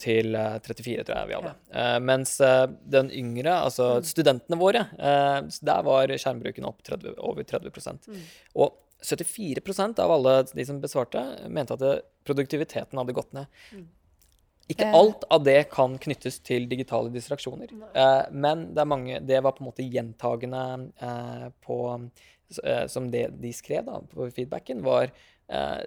til 0.00 0.36
34, 0.36 1.04
tror 1.06 1.18
jeg 1.18 1.28
vi 1.30 1.36
hadde. 1.36 1.52
Ja. 1.72 1.96
Uh, 1.96 1.98
mens 2.04 2.36
uh, 2.42 2.66
den 2.96 3.10
yngre, 3.14 3.54
altså 3.66 3.96
mm. 3.98 4.08
studentene 4.08 4.58
våre, 4.60 4.86
uh, 5.00 5.40
der 5.46 5.86
var 5.86 6.12
skjermbruken 6.14 6.68
opp 6.68 6.82
30, 6.86 7.16
over 7.18 7.46
30 7.46 7.70
mm. 7.72 8.22
Og 8.62 8.76
74 9.06 10.00
av 10.02 10.10
alle 10.10 10.38
de 10.52 10.66
som 10.66 10.80
besvarte, 10.82 11.22
mente 11.52 11.76
at 11.76 12.08
produktiviteten 12.26 12.98
hadde 12.98 13.16
gått 13.16 13.36
ned. 13.36 13.50
Mm. 13.74 13.86
Ikke 14.72 14.88
alt 14.98 15.22
av 15.30 15.44
det 15.46 15.60
kan 15.70 15.92
knyttes 16.02 16.40
til 16.42 16.64
digitale 16.66 17.12
distraksjoner, 17.14 17.70
men 18.34 18.64
det, 18.74 18.86
mange, 18.90 19.20
det, 19.22 19.38
var 19.46 19.54
på 19.54 19.62
en 19.62 19.68
måte 19.68 19.86
gjentagende 19.86 20.62
på, 21.62 21.76
som 22.90 23.06
det 23.12 23.28
de 23.38 23.52
skrev 23.54 23.86
da, 23.86 24.00
på 24.10 24.26
feedbacken, 24.34 24.82
var 24.82 25.12
eh, 25.12 25.35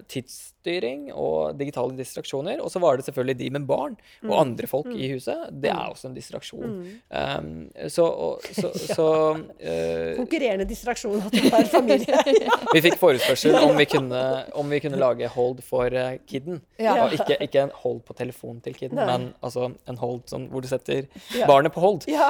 tidsstyring 0.10 1.10
og 1.12 1.58
digitale 1.60 1.96
distraksjoner. 1.98 2.62
Og 2.64 2.72
så 2.72 2.80
var 2.80 2.98
det 2.98 3.06
selvfølgelig 3.06 3.40
de 3.40 3.50
med 3.58 3.66
barn 3.68 3.98
og 4.24 4.30
mm. 4.32 4.38
andre 4.40 4.68
folk 4.68 4.88
mm. 4.88 4.96
i 4.96 5.12
huset. 5.14 5.50
Det 5.52 5.70
er 5.70 5.76
mm. 5.76 5.92
også 5.92 6.08
en 6.08 6.16
distraksjon. 6.16 6.78
Um, 7.10 7.50
så, 7.88 8.06
og, 8.06 8.42
så, 8.56 8.72
så 8.96 9.08
uh, 9.36 10.16
Konkurrerende 10.18 10.68
distraksjon 10.70 11.22
at 11.26 11.36
du 11.36 11.50
har 11.52 11.68
familie. 11.72 12.24
vi 12.76 12.84
fikk 12.86 12.98
forespørsel 13.02 13.58
om 13.60 13.76
vi 13.78 13.88
kunne, 13.96 14.24
om 14.54 14.72
vi 14.72 14.80
kunne 14.84 15.00
lage 15.02 15.28
hold 15.28 15.62
for 15.66 15.92
uh, 15.92 16.16
kiden. 16.28 16.62
Ja. 16.80 16.96
Og 17.04 17.14
ikke, 17.14 17.38
ikke, 17.44 17.66
en 17.68 17.76
hold 17.84 18.00
på 18.08 18.14
telefonen 18.14 18.62
til 18.64 18.76
kiden, 18.76 18.96
Nei. 19.00 19.06
men 19.12 19.34
altså 19.44 19.72
en 19.90 20.00
hold 20.00 20.22
som, 20.32 20.48
hvor 20.52 20.64
du 20.64 20.70
setter 20.72 21.04
ja. 21.36 21.48
barnet 21.48 21.76
på 21.76 21.84
hold. 21.84 22.08
Ja. 22.08 22.30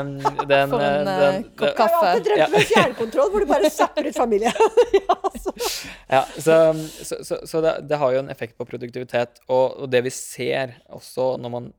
Um, 0.00 0.14
den, 0.48 0.70
for 0.70 0.78
en 0.78 1.10
uh, 1.10 1.42
kopp 1.58 1.76
kaffe. 1.76 1.82
Jeg 1.82 1.98
har 1.98 2.08
alltid 2.12 2.30
drømt 2.30 2.54
om 2.54 2.68
fjernkontroll 2.70 3.34
hvor 3.34 3.44
du 3.44 3.50
bare 3.50 3.70
zapper 3.72 4.08
ut 4.08 4.16
familie. 4.16 4.52
ja, 6.12 6.24
så. 6.38 6.51
Så 6.52 7.04
så, 7.04 7.18
så, 7.24 7.38
så 7.48 7.60
det, 7.64 7.74
det, 7.90 7.98
har 8.00 8.14
jo 8.14 8.22
en 8.22 8.32
effekt 8.32 8.58
på 8.58 8.66
produktivitet. 8.68 9.42
Og, 9.48 9.82
og, 9.82 9.86
det 9.92 10.04
vi 10.06 10.12
ser 10.14 10.78
også 10.92 11.36
når 11.42 11.56
man 11.56 11.72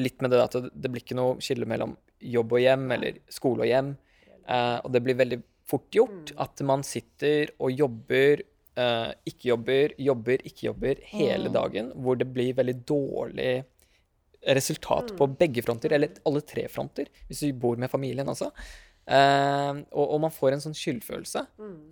Litt 0.00 0.22
med 0.24 0.32
det 0.32 0.38
at 0.40 0.54
det, 0.72 0.88
blir 0.88 1.02
ikke 1.02 1.18
noe 1.18 1.34
skille 1.44 1.66
mellom 1.68 1.90
jobb 2.24 2.54
og 2.56 2.62
hjem, 2.62 2.86
eller 2.94 3.18
skole 3.28 3.66
og 3.66 3.68
hjem. 3.68 3.90
Eh, 4.48 4.76
og 4.80 4.94
det 4.94 5.02
blir 5.04 5.18
veldig 5.18 5.38
fort 5.68 5.90
gjort 5.92 6.32
at 6.40 6.62
man 6.64 6.80
sitter 6.86 7.52
og 7.60 7.74
jobber, 7.76 8.40
eh, 8.80 9.10
ikke 9.28 9.50
jobber, 9.50 9.92
jobber, 10.00 10.46
ikke 10.48 10.70
jobber 10.70 11.02
hele 11.10 11.50
mm. 11.50 11.54
dagen. 11.58 11.90
Hvor 11.92 12.16
det 12.16 12.30
blir 12.32 12.56
veldig 12.56 12.76
dårlig 12.88 13.52
resultat 14.56 15.12
på 15.18 15.28
mm. 15.28 15.36
begge 15.44 15.66
fronter, 15.66 15.92
eller 15.92 16.16
alle 16.24 16.42
tre 16.46 16.66
fronter, 16.72 17.12
hvis 17.28 17.44
du 17.44 17.52
bor 17.60 17.76
med 17.76 17.92
familien 17.92 18.32
også. 18.32 18.48
Uh, 19.06 19.84
og, 19.94 20.02
og 20.02 20.18
man 20.24 20.32
får 20.34 20.56
en 20.56 20.62
sånn 20.64 20.74
skyldfølelse, 20.74 21.44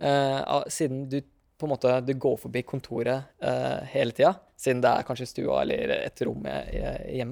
uh, 0.03 0.65
siden 0.67 1.05
du 1.07 1.21
på 1.57 1.67
en 1.67 1.71
måte 1.71 1.91
du 2.05 2.13
går 2.19 2.39
forbi 2.41 2.63
kontoret 2.67 3.35
eh, 3.43 3.83
hele 3.93 4.15
tida, 4.15 4.33
siden 4.59 4.81
det 4.83 4.91
er 4.91 5.07
kanskje 5.07 5.29
stua 5.29 5.61
eller 5.63 5.93
et 5.97 6.25
rom 6.27 6.47
i 6.47 7.23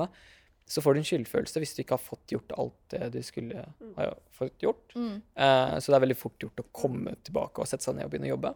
så 0.73 0.79
får 0.79 0.95
du 0.95 0.99
en 1.01 1.07
skyldfølelse 1.07 1.59
hvis 1.59 1.73
du 1.75 1.81
ikke 1.83 1.97
har 1.97 2.01
fått 2.01 2.31
gjort 2.31 2.53
alt 2.57 2.93
det 2.93 3.09
du 3.11 3.17
skulle 3.25 3.65
ha 3.97 4.05
fått 4.31 4.63
gjort. 4.63 4.93
Eh, 4.95 5.73
så 5.75 5.91
det 5.91 5.97
er 5.97 6.03
veldig 6.05 6.17
fort 6.17 6.39
gjort 6.39 6.63
å 6.63 6.69
komme 6.71 7.17
tilbake 7.19 7.61
og 7.61 7.67
sette 7.67 7.83
seg 7.83 7.97
ned 7.97 8.07
og 8.07 8.13
begynne 8.13 8.29
å 8.29 8.33
jobbe. 8.37 8.53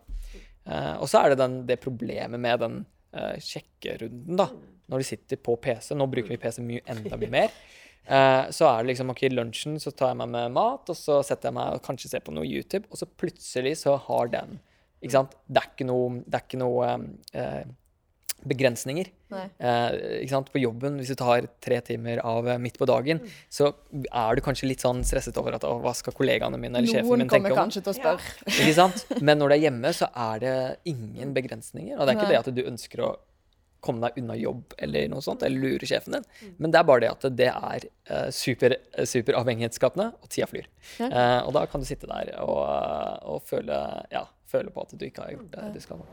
Eh, 0.71 0.93
og 1.03 1.11
så 1.11 1.19
er 1.19 1.33
det 1.33 1.41
den, 1.43 1.57
det 1.67 1.81
problemet 1.83 2.39
med 2.39 2.63
den 2.63 2.85
sjekkerunden, 3.41 4.37
da. 4.37 4.45
Når 4.91 5.01
du 5.01 5.05
sitter 5.07 5.39
på 5.41 5.55
PC. 5.59 5.95
Nå 5.97 6.05
bruker 6.11 6.29
vi 6.31 6.39
PC 6.39 6.61
mye, 6.63 6.83
enda 6.91 7.17
mye 7.19 7.33
mer. 7.37 7.53
Eh, 8.07 8.49
så 8.55 8.69
er 8.69 8.83
det 8.83 8.93
liksom 8.93 9.11
OK, 9.11 9.25
lunsjen 9.33 9.75
så 9.83 9.91
tar 9.91 10.13
jeg 10.13 10.19
meg 10.21 10.31
med 10.31 10.53
mat, 10.55 10.87
og 10.87 10.95
så 10.95 11.19
setter 11.27 11.49
jeg 11.49 11.57
meg 11.57 11.75
og 11.75 11.83
kanskje 11.83 12.11
ser 12.13 12.23
på 12.23 12.35
noe 12.35 12.47
YouTube, 12.47 12.87
og 12.87 13.01
så 13.01 13.07
plutselig 13.19 13.75
så 13.81 13.97
har 14.05 14.31
den 14.31 14.61
Ikke 15.01 15.13
sant? 15.13 15.35
Det 15.45 15.61
er 15.61 15.73
ikke 15.73 15.89
noe, 15.89 16.23
det 16.25 16.39
er 16.39 16.45
ikke 16.47 16.61
noe 16.61 16.93
eh, 17.37 17.67
begrensninger. 18.47 19.09
Eh? 19.33 20.33
På 20.51 20.61
jobben, 20.61 20.97
hvis 21.01 21.11
du 21.13 21.17
tar 21.19 21.47
tre 21.63 21.79
timer 21.85 22.21
av 22.25 22.47
eh, 22.47 22.59
midt 22.61 22.77
på 22.79 22.87
dagen, 22.89 23.21
så 23.49 23.71
er 24.07 24.37
du 24.37 24.43
kanskje 24.45 24.69
litt 24.69 24.83
sånn 24.85 25.03
stresset 25.07 25.37
over 25.41 25.57
at 25.57 25.65
hva 25.65 25.93
skal 25.97 26.15
kollegaene 26.17 26.59
mine 26.61 26.81
eller 26.81 26.91
sjefen 26.91 27.09
Noen 27.09 27.25
min 27.25 27.31
tenke 27.31 27.51
om? 27.51 27.51
om 27.51 27.55
kommer 27.55 27.63
kanskje 27.65 27.85
til 27.85 27.93
å 27.93 27.97
spørre. 27.97 28.75
Sant? 28.77 29.07
Men 29.21 29.41
når 29.41 29.53
du 29.53 29.57
er 29.57 29.63
hjemme, 29.67 29.93
så 29.95 30.09
er 30.13 30.43
det 30.43 30.57
ingen 30.93 31.33
begrensninger. 31.37 31.97
Og 31.97 32.05
det 32.05 32.13
er 32.13 32.19
ikke 32.19 32.29
Nei. 32.29 32.35
det 32.35 32.43
at 32.43 32.53
du 32.57 32.63
ønsker 32.67 33.05
å 33.05 33.15
komme 33.87 34.01
deg 34.03 34.17
unna 34.21 34.35
jobb 34.35 34.73
eller 34.83 35.09
noe 35.11 35.23
sånt, 35.23 35.43
eller 35.45 35.61
lure 35.61 35.87
sjefen 35.87 36.17
din. 36.17 36.25
Men 36.57 36.73
det 36.73 36.79
er 36.79 36.87
bare 36.87 37.03
det 37.03 37.11
at 37.13 37.27
det 37.37 37.49
er 37.51 37.85
eh, 37.85 38.29
super, 38.35 38.75
superavhengighetsskapende, 39.13 40.09
og 40.17 40.31
tida 40.33 40.49
flyr. 40.49 40.67
Ja. 40.97 41.09
Eh, 41.09 41.39
og 41.45 41.53
da 41.55 41.65
kan 41.69 41.83
du 41.83 41.87
sitte 41.87 42.09
der 42.09 42.33
og, 42.43 42.63
og 43.27 43.45
føle, 43.47 43.77
ja, 44.13 44.25
føle 44.51 44.73
på 44.73 44.85
at 44.85 44.93
du 44.95 45.07
ikke 45.07 45.25
har 45.25 45.35
gjort 45.35 45.51
det 45.55 45.73
du 45.75 45.81
skal. 45.83 46.05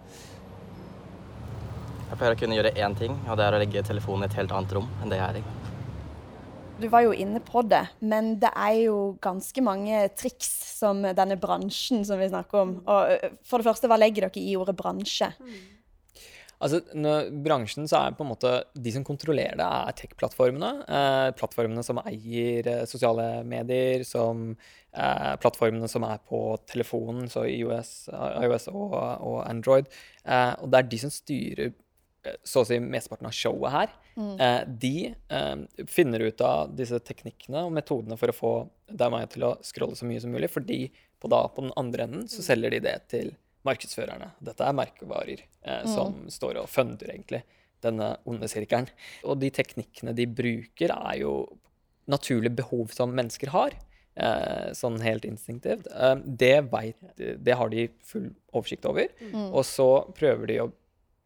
Jeg 2.04 2.20
pleier 2.20 2.36
å 2.36 2.38
kunne 2.38 2.56
gjøre 2.58 2.74
én 2.78 2.96
ting, 2.98 3.14
og 3.26 3.38
det 3.40 3.46
er 3.46 3.56
å 3.56 3.60
legge 3.62 3.84
telefonen 3.86 4.26
i 4.26 4.30
et 4.30 4.36
helt 4.38 4.52
annet 4.54 4.74
rom 4.76 4.90
enn 5.02 5.12
det 5.12 5.18
jeg 5.18 5.26
er 5.26 5.40
i. 5.40 5.44
Du 6.74 6.88
var 6.90 7.04
jo 7.04 7.12
inne 7.14 7.38
på 7.42 7.62
det, 7.70 7.84
men 8.02 8.32
det 8.42 8.50
er 8.50 8.74
jo 8.88 8.96
ganske 9.22 9.62
mange 9.62 10.00
triks 10.18 10.50
som 10.74 11.04
denne 11.06 11.36
bransjen 11.40 12.02
som 12.06 12.18
vi 12.18 12.26
snakker 12.32 12.64
om. 12.64 12.72
Og 12.90 13.28
for 13.46 13.62
det 13.62 13.68
første, 13.68 13.90
hva 13.90 13.98
legger 14.00 14.26
dere 14.26 14.42
i 14.42 14.56
ordet 14.58 14.74
bransje? 14.78 15.30
Altså, 16.62 16.80
når 16.96 17.30
bransjen 17.44 17.88
så 17.90 18.00
er 18.00 18.16
på 18.16 18.24
en 18.24 18.30
måte 18.30 18.52
De 18.78 18.92
som 18.94 19.04
kontrollerer 19.06 19.58
det, 19.58 19.66
er 19.66 19.96
tech-plattformene. 19.98 20.70
Eh, 20.86 21.28
plattformene 21.38 21.84
som 21.86 22.00
eier 22.04 22.68
eh, 22.70 22.84
sosiale 22.90 23.28
medier, 23.48 24.04
som 24.06 24.50
eh, 24.54 25.32
plattformene 25.42 25.88
som 25.90 26.06
er 26.08 26.20
på 26.28 26.42
telefonen, 26.70 27.28
så 27.32 27.46
iOS, 27.50 27.94
iOS 28.44 28.68
og, 28.72 28.94
og 28.94 29.40
Android. 29.48 29.90
Eh, 30.24 30.52
og 30.60 30.70
det 30.70 30.80
er 30.80 30.90
de 30.92 31.02
som 31.04 31.12
styrer 31.12 31.72
eh, 31.72 32.38
så 32.46 32.62
å 32.62 32.68
si 32.68 32.80
mesteparten 32.82 33.30
av 33.30 33.36
showet 33.36 33.74
her. 33.74 33.94
Eh, 34.38 34.60
de 34.68 34.96
eh, 35.10 35.86
finner 35.90 36.28
ut 36.28 36.44
av 36.46 36.74
disse 36.78 37.00
teknikkene 37.02 37.66
og 37.66 37.74
metodene 37.74 38.18
for 38.20 38.30
å 38.30 38.36
få 38.36 38.54
deg 38.90 39.08
og 39.08 39.16
meg 39.16 39.30
til 39.32 39.48
å 39.48 39.56
scrolle 39.64 39.98
så 39.98 40.06
mye 40.06 40.22
som 40.22 40.34
mulig, 40.34 40.52
fordi 40.52 40.86
på, 41.18 41.30
da, 41.32 41.46
på 41.48 41.64
den 41.64 41.74
andre 41.80 42.06
enden 42.06 42.28
så 42.30 42.44
selger 42.44 42.76
de 42.76 42.84
det 42.84 42.98
til 43.10 43.32
markedsførerne. 43.64 44.30
Dette 44.44 44.66
er 44.66 44.76
merkevarer 44.76 45.42
eh, 45.42 45.84
som 45.88 46.24
står 46.32 46.62
og 46.62 46.70
funder 46.70 47.10
egentlig 47.12 47.42
denne 47.84 48.14
onde 48.28 48.48
sirkelen. 48.48 48.88
Og 49.28 49.40
de 49.42 49.50
teknikkene 49.54 50.14
de 50.16 50.28
bruker, 50.28 50.94
er 50.94 51.18
jo 51.20 51.34
naturlige 52.10 52.56
behov 52.60 52.92
som 52.96 53.12
mennesker 53.16 53.52
har. 53.54 53.76
Eh, 54.14 54.70
sånn 54.76 55.00
helt 55.02 55.26
instinktivt. 55.28 55.88
Eh, 55.90 56.16
det, 56.24 56.56
vet, 56.72 56.98
det 57.18 57.58
har 57.58 57.72
de 57.72 57.88
full 58.06 58.30
oversikt 58.54 58.88
over. 58.90 59.10
Og 59.50 59.62
så 59.68 59.88
prøver 60.16 60.50
de 60.50 60.60
å 60.64 60.72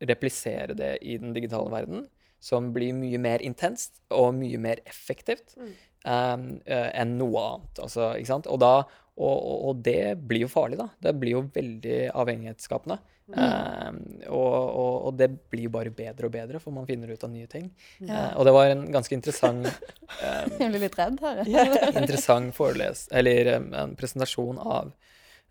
replisere 0.09 0.77
det 0.79 0.97
i 1.03 1.19
den 1.19 1.35
digitale 1.35 1.71
verden, 1.73 2.07
som 2.41 2.73
blir 2.75 2.95
mye 2.97 3.19
mer 3.23 3.45
intenst 3.45 3.99
og 4.15 4.33
mye 4.39 4.61
mer 4.63 4.83
effektivt 4.87 5.57
mm. 5.59 5.75
um, 6.05 6.49
enn 6.67 7.17
noe 7.19 7.45
annet. 7.45 7.83
Altså? 7.85 8.13
Og, 8.39 8.59
da, 8.63 8.73
og, 9.19 9.39
og, 9.71 9.85
det 9.85 10.17
blir 10.23 10.47
jo 10.47 10.53
farlig, 10.53 10.79
da. 10.81 10.91
Det 11.09 11.15
blir 11.19 11.39
jo 11.39 11.47
veldig 11.55 12.01
avhengighetsskapende. 12.15 13.01
Eh, 13.37 13.89
og, 14.33 14.55
og, 14.57 14.95
og 15.09 15.17
det 15.19 15.29
blir 15.53 15.69
bare 15.73 15.93
bedre 15.95 16.29
og 16.29 16.35
bedre, 16.35 16.61
for 16.63 16.75
man 16.75 16.87
finner 16.89 17.13
ut 17.13 17.25
av 17.25 17.33
nye 17.33 17.49
ting. 17.51 17.69
Eh, 18.05 18.31
og 18.35 18.47
det 18.49 18.55
var 18.57 18.73
en 18.73 18.87
ganske 18.95 19.15
interessant 19.17 19.69
um, 19.69 20.55
Jeg 20.63 20.71
blir 20.73 20.85
litt 20.87 20.97
redd 20.99 21.21
her. 21.25 21.43
interessant 22.03 22.57
foreles, 22.57 23.07
eller 23.13 23.53
um, 23.59 23.71
en 23.77 23.95
presentasjon 23.99 24.61
av 24.63 24.95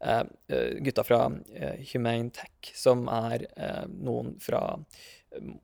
eh, 0.02 0.24
gutta 0.86 1.06
fra 1.06 1.26
uh, 1.30 1.76
Humane 1.92 2.34
Tech, 2.34 2.74
som 2.74 3.06
er 3.14 3.46
noen 3.94 4.36
fra 4.42 4.64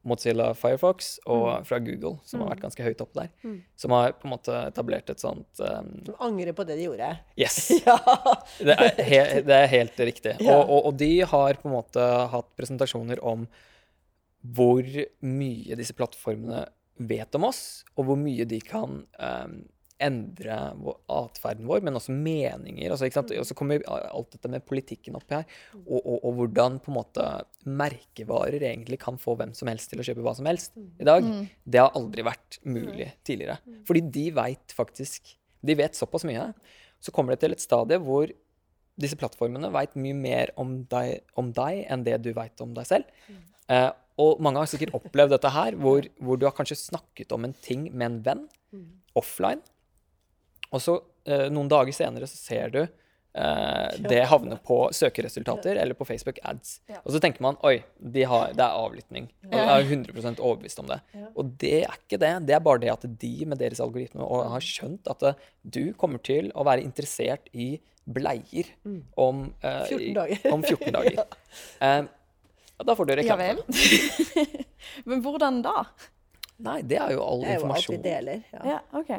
Mozilla 0.07 0.51
Firefox 0.57 1.15
og 1.29 1.65
fra 1.67 1.79
Google, 1.83 2.17
som 2.27 2.43
har 2.43 2.53
vært 2.53 2.63
ganske 2.65 2.85
høyt 2.85 3.03
oppe 3.03 3.23
der. 3.23 3.57
Som 3.79 3.95
har 3.95 4.15
på 4.19 4.27
en 4.27 4.33
måte 4.35 4.55
etablert 4.69 5.09
et 5.11 5.21
sånt 5.23 5.61
um, 5.63 5.91
Som 6.07 6.17
angrer 6.27 6.55
på 6.57 6.65
det 6.67 6.77
de 6.79 6.87
gjorde. 6.87 7.11
Yes! 7.39 7.59
Ja. 7.83 7.97
Det 8.59 8.75
er, 8.77 9.01
he 9.03 9.19
det 9.43 9.57
er 9.57 9.69
helt 9.71 9.99
riktig. 9.99 10.37
Ja. 10.43 10.57
Og, 10.59 10.69
og, 10.69 10.89
og 10.89 10.97
de 10.99 11.11
har 11.27 11.59
på 11.59 11.69
en 11.69 11.75
måte 11.75 12.03
hatt 12.33 12.49
presentasjoner 12.59 13.21
om 13.23 13.45
hvor 14.43 14.83
mye 15.23 15.77
disse 15.79 15.95
plattformene 15.95 16.65
vet 16.99 17.35
om 17.37 17.47
oss, 17.47 17.83
og 17.95 18.09
hvor 18.09 18.19
mye 18.19 18.45
de 18.49 18.59
kan 18.63 19.01
um, 19.07 19.55
endre 20.03 20.57
atferden 21.11 21.67
vår, 21.69 21.83
men 21.85 21.97
også 21.97 22.13
meninger. 22.15 22.93
Altså. 22.93 23.09
Og 23.39 23.47
så 23.47 23.57
kommer 23.57 23.83
alt 23.87 24.35
dette 24.35 24.51
med 24.51 24.65
politikken 24.67 25.17
opp 25.19 25.31
her, 25.33 25.45
og, 25.83 25.99
og, 25.99 26.17
og 26.17 26.37
hvordan 26.39 26.79
på 26.83 26.91
en 26.91 26.97
måte 26.99 27.27
merkevarer 27.65 28.67
egentlig 28.73 28.99
kan 29.01 29.19
få 29.21 29.37
hvem 29.39 29.55
som 29.57 29.71
helst 29.71 29.91
til 29.91 30.03
å 30.03 30.07
kjøpe 30.07 30.25
hva 30.25 30.35
som 30.37 30.49
helst 30.49 30.77
i 30.77 31.07
dag. 31.07 31.27
Det 31.63 31.81
har 31.81 31.95
aldri 31.97 32.25
vært 32.27 32.59
mulig 32.67 33.09
tidligere. 33.25 33.59
Fordi 33.87 34.05
de 34.19 34.27
veit 34.35 34.75
faktisk 34.75 35.37
De 35.63 35.77
vet 35.79 35.95
såpass 35.95 36.25
mye. 36.27 36.49
Så 36.99 37.11
kommer 37.15 37.31
det 37.31 37.39
til 37.39 37.53
et 37.55 37.61
stadie 37.63 37.95
hvor 38.03 38.27
disse 38.99 39.15
plattformene 39.15 39.69
veit 39.71 39.93
mye 39.95 40.17
mer 40.17 40.51
om 40.59 40.81
deg, 40.91 41.23
om 41.39 41.53
deg 41.55 41.85
enn 41.87 42.03
det 42.03 42.17
du 42.25 42.33
veit 42.35 42.59
om 42.61 42.73
deg 42.75 42.89
selv. 42.89 43.07
Eh, 43.71 43.87
og 44.21 44.41
mange 44.43 44.61
har 44.61 44.69
sikkert 44.69 44.93
opplevd 44.97 45.33
dette 45.37 45.53
her, 45.55 45.77
hvor, 45.81 46.05
hvor 46.19 46.39
du 46.39 46.45
har 46.49 46.55
kanskje 46.57 46.81
snakket 46.81 47.31
om 47.35 47.47
en 47.47 47.55
ting 47.63 47.87
med 47.93 48.09
en 48.09 48.19
venn 48.27 48.43
offline, 49.17 49.61
og 50.73 50.81
så 50.81 50.97
eh, 51.29 51.47
noen 51.53 51.69
dager 51.71 51.93
senere 51.95 52.27
så 52.29 52.37
ser 52.39 52.71
du 52.73 52.79
eh, 52.83 53.93
det 54.09 54.23
havne 54.29 54.57
på 54.65 54.77
søkeresultater 54.93 55.77
eller 55.81 55.93
på 55.97 56.05
Facebook 56.09 56.39
ads. 56.43 56.79
Og 57.03 57.13
så 57.15 57.21
tenker 57.23 57.45
man 57.45 57.57
oi, 57.65 57.77
de 57.97 58.25
har, 58.29 58.51
det 58.57 58.65
er 58.65 58.79
avlytting. 58.81 59.29
Og 59.51 59.55
jeg 59.57 59.69
er 59.69 59.87
100% 59.87 60.41
overbevist 60.43 60.81
om 60.83 60.89
det. 60.91 60.99
Og 61.35 61.53
det 61.61 61.73
er 61.85 61.95
ikke 62.01 62.19
det. 62.21 62.33
Det 62.49 62.57
er 62.57 62.65
bare 62.65 62.81
det 62.83 62.91
at 62.93 63.05
de 63.21 63.33
med 63.45 63.61
deres 63.61 63.81
algoritme 63.83 64.25
og 64.25 64.49
har 64.55 64.65
skjønt 64.65 65.07
at 65.13 65.23
det, 65.27 65.33
du 65.63 65.83
kommer 65.93 66.21
til 66.25 66.49
å 66.57 66.65
være 66.67 66.83
interessert 66.85 67.47
i 67.53 67.75
bleier 68.03 68.67
om, 69.15 69.45
eh, 69.63 69.85
14 69.87 70.13
dager. 70.17 70.49
om 70.51 70.63
14 70.65 70.91
dager. 70.97 71.23
Eh, 71.79 72.01
da 72.83 72.95
får 72.97 73.07
du 73.07 73.21
Ja 73.23 73.37
vel. 73.39 73.61
Men 75.07 75.21
hvordan 75.23 75.61
da? 75.63 75.85
Nei, 76.63 76.81
det 76.85 76.97
er 76.99 77.13
jo 77.15 77.21
all 77.23 77.41
Det 77.45 77.53
er 77.53 77.61
jo 77.61 77.69
alt 77.69 77.87
vi 77.87 77.95
informasjon. 77.95 78.01
deler. 78.03 78.41
Ja. 78.51 78.61
Ja, 78.73 78.79
OK. 78.99 79.11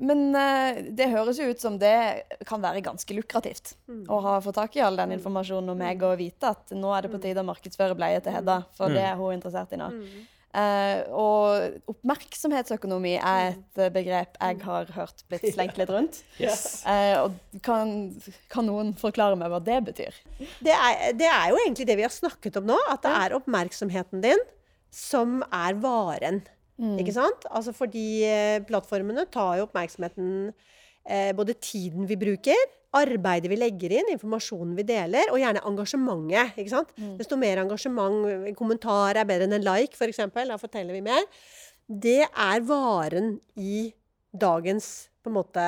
Men 0.00 0.34
eh, 0.38 0.80
det 0.96 1.10
høres 1.12 1.38
jo 1.40 1.50
ut 1.50 1.60
som 1.60 1.76
det 1.80 2.24
kan 2.48 2.62
være 2.62 2.82
ganske 2.84 3.14
lukrativt 3.16 3.74
å 4.08 4.20
ha 4.24 4.38
fått 4.44 4.56
tak 4.56 4.76
i 4.78 4.84
all 4.84 4.96
den 4.96 5.14
informasjonen 5.18 5.74
om 5.74 5.80
meg 5.80 6.02
og 6.06 6.18
vite 6.20 6.54
at 6.54 6.72
nå 6.76 6.92
er 6.96 7.04
det 7.04 7.12
på 7.12 7.20
tide 7.22 7.44
å 7.44 7.48
markedsføre 7.48 7.96
bleie 7.98 8.20
til 8.24 8.34
Hedda, 8.34 8.62
for 8.76 8.92
det 8.92 9.04
er 9.04 9.18
hun 9.20 9.36
interessert 9.36 9.74
i 9.76 9.80
nå. 9.80 9.90
Eh, 10.50 11.04
og 11.14 11.92
oppmerksomhetsøkonomi 11.92 13.12
er 13.20 13.52
et 13.52 13.78
eh, 13.78 13.90
begrep 13.94 14.34
jeg 14.34 14.56
har 14.64 14.88
hørt 14.96 15.22
blitt 15.30 15.46
slengt 15.54 15.78
litt 15.78 15.92
rundt. 15.92 16.22
Yes. 16.40 16.80
Uh, 16.88 17.26
og 17.26 17.60
kan, 17.62 17.90
kan 18.50 18.64
noen 18.66 18.94
forklare 18.98 19.36
meg 19.38 19.52
hva 19.52 19.60
det 19.62 19.76
betyr? 19.90 20.16
Det, 20.38 20.72
er, 20.72 21.12
det 21.18 21.28
er 21.28 21.50
jo 21.52 21.60
egentlig 21.60 21.86
det 21.90 21.98
vi 22.00 22.06
har 22.06 22.14
snakket 22.14 22.56
om 22.58 22.70
nå, 22.72 22.78
at 22.90 23.04
det 23.04 23.12
er 23.12 23.36
oppmerksomheten 23.36 24.24
din 24.24 24.42
som 24.90 25.44
er 25.52 25.76
varen. 25.78 26.40
Ikke 27.00 27.14
sant? 27.14 27.46
Altså 27.50 27.74
fordi 27.76 28.22
eh, 28.24 28.58
plattformene 28.66 29.26
tar 29.32 29.58
jo 29.58 29.66
oppmerksomheten 29.68 30.28
eh, 31.04 31.30
Både 31.36 31.56
tiden 31.60 32.08
vi 32.08 32.16
bruker, 32.20 32.62
arbeidet 32.96 33.50
vi 33.52 33.58
legger 33.60 33.94
inn, 33.94 34.08
informasjonen 34.14 34.74
vi 34.78 34.86
deler, 34.88 35.30
og 35.30 35.38
gjerne 35.38 35.62
engasjementet. 35.68 36.56
ikke 36.58 36.72
sant? 36.72 36.90
Desto 37.20 37.38
mer 37.38 37.62
engasjement, 37.62 38.24
en 38.48 38.58
kommentar 38.58 39.20
er 39.20 39.28
bedre 39.28 39.46
enn 39.46 39.60
en 39.60 39.66
like, 39.66 39.94
f.eks. 39.94 40.24
Da 40.34 40.58
forteller 40.58 40.96
vi 40.96 41.04
mer. 41.06 41.28
Det 41.86 42.24
er 42.26 42.66
varen 42.66 43.36
i 43.58 43.90
dagens 44.30 45.10
på 45.22 45.30
en 45.30 45.36
måte 45.36 45.64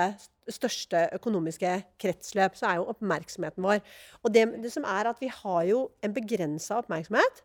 største 0.50 1.06
økonomiske 1.14 1.70
kretsløp, 2.02 2.56
så 2.58 2.68
er 2.68 2.80
jo 2.80 2.88
oppmerksomheten 2.90 3.62
vår. 3.62 3.80
Og 4.24 4.34
det, 4.34 4.48
det 4.64 4.72
som 4.74 4.86
er 4.88 5.10
at 5.10 5.20
vi 5.22 5.30
har 5.30 5.62
jo 5.68 5.84
en 6.02 6.14
begrensa 6.14 6.80
oppmerksomhet. 6.82 7.42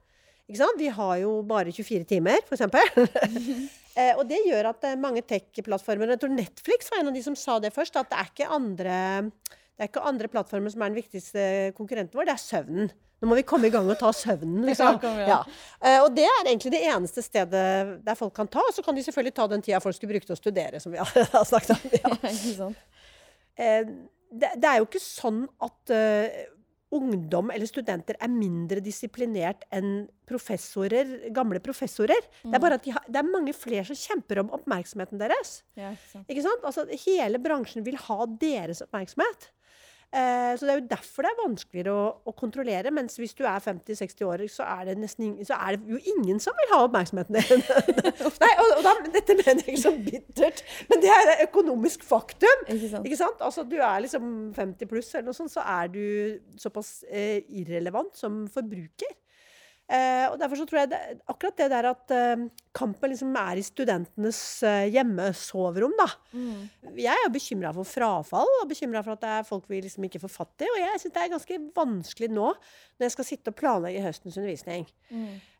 Vi 0.47 0.87
har 0.95 1.15
jo 1.19 1.41
bare 1.47 1.73
24 1.75 2.07
timer, 2.07 2.39
f.eks. 2.47 2.65
Eh, 3.97 4.13
og 4.13 4.27
det 4.29 4.37
gjør 4.45 4.67
at 4.69 4.83
eh, 4.85 4.99
mange 5.01 5.23
tech-plattformer 5.25 6.11
Jeg 6.11 6.19
tror 6.21 6.29
Netflix 6.29 6.91
var 6.93 6.99
en 7.01 7.07
av 7.09 7.15
de 7.15 7.23
som 7.25 7.33
sa 7.33 7.55
det 7.57 7.71
først, 7.73 7.95
at 7.97 8.11
det 8.11 8.19
er 8.19 8.27
ikke 8.29 8.49
andre, 8.53 8.97
det 9.49 9.81
er 9.81 9.89
ikke 9.89 10.03
andre 10.05 10.29
plattformer 10.29 10.69
som 10.69 10.83
er 10.85 10.91
den 10.91 10.99
viktigste 10.99 11.45
konkurrenten 11.73 12.13
vår, 12.13 12.27
det 12.29 12.35
er 12.35 12.43
søvnen. 12.43 12.91
Nå 13.17 13.29
må 13.31 13.37
vi 13.39 13.45
komme 13.49 13.71
i 13.71 13.73
gang 13.73 13.87
og 13.89 13.97
ta 13.97 14.11
søvnen, 14.13 14.61
liksom. 14.69 14.99
Ja. 15.25 15.39
Eh, 15.81 15.97
og 16.03 16.11
det 16.13 16.27
er 16.29 16.43
egentlig 16.43 16.75
det 16.75 16.83
eneste 16.91 17.23
stedet 17.25 17.63
der 18.05 18.19
folk 18.19 18.35
kan 18.37 18.49
ta. 18.53 18.61
Og 18.61 18.75
så 18.75 18.85
kan 18.85 18.97
de 18.97 19.05
selvfølgelig 19.07 19.33
ta 19.39 19.47
den 19.49 19.65
tida 19.65 19.81
folk 19.81 19.97
skulle 19.97 20.13
bruke 20.13 20.29
til 20.29 20.37
å 20.37 20.39
studere, 20.39 20.81
som 20.83 20.93
vi 20.93 21.01
har 21.01 21.47
snakket 21.51 21.73
om. 21.73 21.87
Ja. 21.97 22.69
Eh, 23.57 23.89
det, 24.29 24.61
er 24.61 24.77
jo 24.77 24.85
ikke 24.85 25.01
sånn 25.01 25.47
at 25.65 25.95
ungdom 26.93 27.51
eller 27.51 27.67
studenter 27.67 28.15
er 28.21 28.31
mindre 28.31 28.79
disiplinert 28.83 29.65
enn 29.75 30.05
professorer, 30.27 31.29
gamle 31.35 31.59
professorer. 31.63 32.29
Det 32.43 32.55
er 32.55 32.63
bare 32.63 32.79
at 32.79 32.85
de 32.85 32.93
har, 32.95 33.03
det 33.07 33.19
er 33.19 33.27
mange 33.27 33.55
flere 33.55 33.83
som 33.87 33.97
kjemper 33.99 34.43
om 34.43 34.53
oppmerksomheten 34.55 35.19
deres. 35.19 35.61
Ja, 35.79 35.91
ikke 35.91 36.11
sant? 36.13 36.31
Ikke 36.31 36.45
sant? 36.47 36.67
Altså, 36.67 36.87
hele 37.03 37.41
bransjen 37.43 37.85
vil 37.87 37.99
ha 38.07 38.19
deres 38.39 38.83
oppmerksomhet. 38.85 39.49
Eh, 40.15 40.53
så 40.55 40.63
det 40.63 40.71
er 40.71 40.79
jo 40.79 40.87
derfor 40.87 41.25
det 41.25 41.31
er 41.33 41.39
vanskeligere 41.41 41.91
å, 41.93 42.03
å 42.31 42.33
kontrollere. 42.37 42.93
Mens 42.95 43.17
hvis 43.19 43.35
du 43.35 43.43
er 43.43 43.59
50-60 43.63 44.23
år, 44.27 44.43
så 44.51 44.63
er, 44.63 44.85
det 44.87 44.95
nesten 45.01 45.35
så 45.47 45.57
er 45.59 45.75
det 45.75 45.97
jo 45.97 45.99
ingen 46.13 46.39
som 46.43 46.55
vil 46.61 46.71
ha 46.71 46.79
oppmerksomheten 46.85 47.35
din. 47.35 47.65
Nei, 48.43 48.53
og, 48.63 48.71
og 48.77 48.85
da, 48.87 48.95
dette 49.17 49.35
mener 49.35 49.65
jeg 49.65 49.75
ikke 49.75 49.83
så 49.83 49.93
bittert, 50.07 50.63
men 50.87 51.03
det 51.03 51.11
er 51.11 51.33
et 51.33 51.45
økonomisk 51.49 52.07
faktum. 52.07 52.65
Ikke 52.71 52.93
sant? 52.93 53.09
Ikke 53.09 53.19
sant? 53.19 53.43
Altså, 53.43 53.67
du 53.67 53.75
er 53.81 54.03
liksom 54.05 54.33
50 54.55 54.91
pluss, 54.93 55.11
eller 55.13 55.27
noe 55.29 55.41
sånt, 55.41 55.53
så 55.53 55.65
er 55.67 55.91
du 55.91 56.03
såpass 56.61 57.01
eh, 57.11 57.43
irrelevant 57.59 58.15
som 58.17 58.45
forbruker. 58.51 59.11
Eh, 59.87 60.25
og 60.27 60.35
derfor 60.35 60.59
så 60.59 60.65
tror 60.67 60.81
jeg 60.81 60.89
det, 60.91 60.97
akkurat 61.31 61.59
det 61.61 61.67
der 61.71 61.85
at 61.87 62.11
eh, 62.11 62.41
kampen 62.75 63.11
liksom 63.13 63.35
er 63.39 63.59
i 63.59 63.63
studentenes 63.63 64.39
eh, 64.67 64.89
hjemmesoverom, 64.91 65.93
da. 65.95 66.07
Jeg 66.97 67.13
er 67.13 67.23
jo 67.23 67.31
bekymra 67.31 67.71
for 67.75 67.87
frafall 67.87 68.51
og 68.59 68.67
bekymra 68.67 69.03
for 69.05 69.15
at 69.15 69.23
det 69.23 69.29
er 69.37 69.47
folk 69.47 69.69
vi 69.71 69.79
liksom 69.85 70.03
ikke 70.09 70.19
får 70.25 70.33
fatt 70.33 70.65
i. 70.65 70.71
Og 70.73 70.81
jeg 70.81 71.03
syns 71.03 71.15
det 71.15 71.23
er 71.23 71.35
ganske 71.37 71.59
vanskelig 71.79 72.31
nå, 72.35 72.49
når 72.97 73.07
jeg 73.07 73.15
skal 73.15 73.29
sitte 73.29 73.53
og 73.53 73.59
planlegge 73.61 74.03
høstens 74.03 74.39
undervisning. 74.41 74.83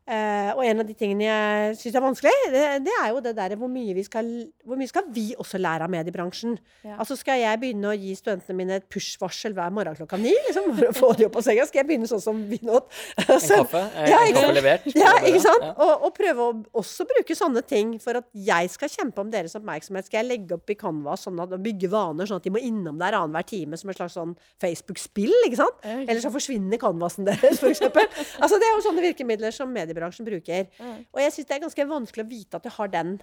Eh, 0.08 0.50
og 0.54 0.62
en 0.64 0.80
av 0.80 0.86
de 0.88 0.94
tingene 0.96 1.26
jeg 1.26 1.72
syns 1.76 1.96
er 1.98 2.00
vanskelig, 2.00 2.30
det, 2.48 2.62
det 2.86 2.92
er 2.96 3.10
jo 3.12 3.18
det 3.20 3.34
der 3.36 3.52
hvor 3.60 3.68
mye, 3.68 3.92
vi 3.92 4.04
skal, 4.06 4.28
hvor 4.64 4.78
mye 4.80 4.88
skal 4.88 5.04
vi 5.12 5.34
også 5.36 5.58
lære 5.60 5.84
av 5.84 5.92
mediebransjen. 5.92 6.54
Ja. 6.86 6.94
Altså 7.02 7.16
Skal 7.18 7.42
jeg 7.42 7.60
begynne 7.60 7.90
å 7.90 7.96
gi 7.98 8.14
studentene 8.16 8.56
mine 8.56 8.78
et 8.80 8.86
push-varsel 8.88 9.52
hver 9.52 9.74
morgen 9.74 9.98
klokka 9.98 10.16
ni 10.22 10.32
liksom, 10.46 10.70
for 10.78 10.88
å 10.88 10.94
få 10.96 11.10
de 11.18 11.26
opp 11.28 11.36
av 11.36 11.44
senga? 11.44 11.66
Skal 11.68 11.82
jeg 11.82 11.88
begynne 11.90 12.08
sånn 12.08 12.22
som 12.24 12.40
vi 12.48 12.56
nå? 12.64 12.80
En 13.20 13.26
kaffe, 13.28 13.82
eh, 14.00 14.08
Ja, 14.08 14.22
en 14.22 14.38
kaffe 14.38 14.54
levert. 14.56 14.88
Ja, 14.96 15.12
ikke 15.28 15.42
sant? 15.44 15.66
Ja. 15.66 15.74
Og, 15.84 16.08
og 16.08 16.16
prøve 16.16 16.46
å 16.46 16.56
også 16.80 17.04
bruke 17.10 17.36
sånne 17.36 17.60
ting 17.68 17.92
for 18.00 18.22
at 18.22 18.30
jeg 18.32 18.72
skal 18.72 18.92
kjempe 18.94 19.20
om 19.20 19.34
deres 19.34 19.58
oppmerksomhet. 19.60 20.08
Skal 20.08 20.22
jeg 20.22 20.30
legge 20.30 20.56
opp 20.56 20.72
i 20.72 20.78
Canva 20.78 21.18
sånn 21.20 21.44
at, 21.44 21.52
og 21.52 21.68
bygge 21.68 21.92
vaner 21.92 22.30
sånn 22.30 22.40
at 22.40 22.48
de 22.48 22.54
må 22.54 22.64
innom 22.64 22.96
der 22.96 23.18
annenhver 23.18 23.44
time 23.52 23.76
som 23.76 23.92
et 23.92 24.00
slags 24.00 24.16
sånn 24.16 24.32
Facebook-spill? 24.64 25.36
ikke 25.50 25.60
sant? 25.60 25.84
Eller 25.84 26.24
så 26.24 26.32
forsvinner 26.32 26.80
canvasen 26.80 27.28
deres, 27.28 27.60
f.eks. 27.60 27.84
altså, 27.84 28.56
det 28.56 28.70
er 28.70 28.72
jo 28.72 28.84
sånne 28.88 29.04
virkemidler 29.04 29.52
som 29.52 29.68
mediebransjen 29.68 29.97
bruker. 30.28 30.70
Og 31.12 31.20
jeg 31.22 31.34
syns 31.34 31.48
det 31.50 31.56
er 31.58 31.66
ganske 31.66 31.90
vanskelig 31.90 32.26
å 32.26 32.30
vite 32.30 32.60
at 32.60 32.68
jeg 32.68 32.76
har 32.78 32.94
den 32.94 33.18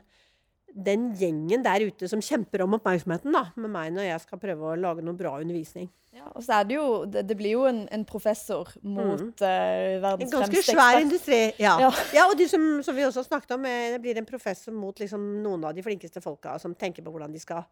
den 0.75 1.13
gjengen 1.15 1.63
der 1.63 1.85
ute 1.87 2.07
som 2.11 2.19
kjemper 2.23 2.65
om 2.65 2.75
oppmerksomheten 2.75 3.31
da, 3.31 3.45
med 3.55 3.71
meg 3.71 3.93
når 3.95 4.09
jeg 4.09 4.23
skal 4.25 4.41
prøve 4.41 4.73
å 4.73 4.79
lage 4.79 5.05
noe 5.05 5.15
bra 5.15 5.37
undervisning. 5.39 5.87
Ja, 6.15 6.29
og 6.31 6.43
så 6.45 6.61
er 6.61 6.67
det 6.67 6.75
jo 6.77 6.87
Det, 7.11 7.25
det 7.27 7.35
blir 7.35 7.57
jo 7.57 7.65
en, 7.67 7.81
en 7.91 8.05
professor 8.07 8.69
mot 8.81 9.19
mm. 9.19 9.33
En 9.43 10.03
verdens 10.03 10.31
ganske 10.31 10.51
fremste 10.51 10.75
svær 10.75 10.99
industri. 11.03 11.39
Ja. 11.59 11.73
Ja. 11.83 11.89
ja. 12.15 12.27
og 12.29 12.37
de 12.39 12.47
som, 12.47 12.63
som 12.83 12.95
vi 12.95 13.03
også 13.03 13.25
snakket 13.25 13.55
om, 13.57 13.65
eh, 13.67 13.89
det 13.95 13.99
blir 14.03 14.19
en 14.19 14.27
professor 14.27 14.75
mot 14.75 14.99
liksom 14.99 15.25
noen 15.43 15.67
av 15.67 15.75
de 15.75 15.83
flinkeste 15.83 16.23
folka 16.23 16.55
som 16.59 16.75
tenker 16.75 17.03
på 17.03 17.11
hvordan 17.11 17.35
de 17.35 17.43
skal 17.43 17.65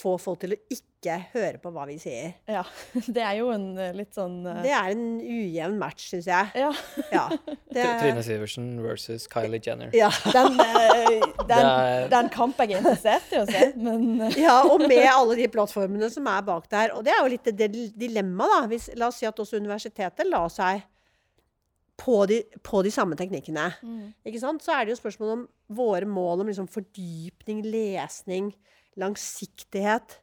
få 0.00 0.14
folk 0.20 0.40
til 0.40 0.54
å 0.54 0.58
ikke 0.72 1.16
høre 1.32 1.58
på 1.60 1.70
hva 1.74 1.82
vi 1.88 1.96
sier. 2.00 2.34
Ja, 2.48 2.62
det 3.16 3.22
er 3.24 3.34
jo 3.40 3.50
en 3.52 3.66
eh, 3.80 3.90
litt 3.96 4.14
sånn 4.16 4.38
uh... 4.46 4.60
Det 4.64 4.72
er 4.72 4.92
en 4.94 5.04
ujevn 5.20 5.76
match, 5.80 6.06
syns 6.12 6.28
jeg. 6.30 6.52
Ja. 6.56 6.70
Ja. 7.12 7.24
Det, 7.74 7.84
Trine 8.00 8.22
Sivertsen 8.24 8.70
versus 8.84 9.26
Kylie 9.30 9.60
Jenner. 9.64 9.92
ja. 9.96 10.08
Den, 10.36 10.56
uh, 10.60 11.26
den, 11.50 11.66
er- 11.66 12.08
den 12.12 12.30
kamp 12.32 12.58
jeg 12.62 12.74
er 12.76 12.80
interessert 12.80 13.34
i 13.34 13.40
å 13.42 13.44
se, 13.48 13.70
men 13.80 14.24
ja, 14.38 14.60
og 14.66 14.82
med 14.86 15.04
alle 15.10 15.36
de 15.38 15.48
plattformene 15.52 16.08
som 16.12 16.26
er 16.30 16.46
bak 16.46 16.70
der. 16.72 16.94
Og 16.96 17.04
det 17.06 17.12
er 17.14 17.20
jo 17.22 17.34
litt 17.34 17.52
det 17.60 17.68
dilemmaet, 17.98 18.56
da. 18.56 18.62
Hvis, 18.70 18.88
la 18.98 19.10
oss 19.10 19.20
si 19.20 19.28
at 19.28 19.38
også 19.42 19.60
universitetet 19.60 20.28
la 20.28 20.44
seg 20.52 20.82
på 22.00 22.22
de, 22.30 22.40
på 22.64 22.80
de 22.86 22.90
samme 22.94 23.16
teknikkene. 23.18 23.66
Ikke 24.24 24.40
sant? 24.40 24.62
Så 24.64 24.72
er 24.72 24.86
det 24.86 24.94
jo 24.94 25.00
spørsmål 25.02 25.32
om 25.34 25.42
våre 25.76 26.08
mål 26.08 26.42
om 26.44 26.48
liksom 26.48 26.68
fordypning, 26.72 27.60
lesning, 27.68 28.50
langsiktighet 28.98 30.18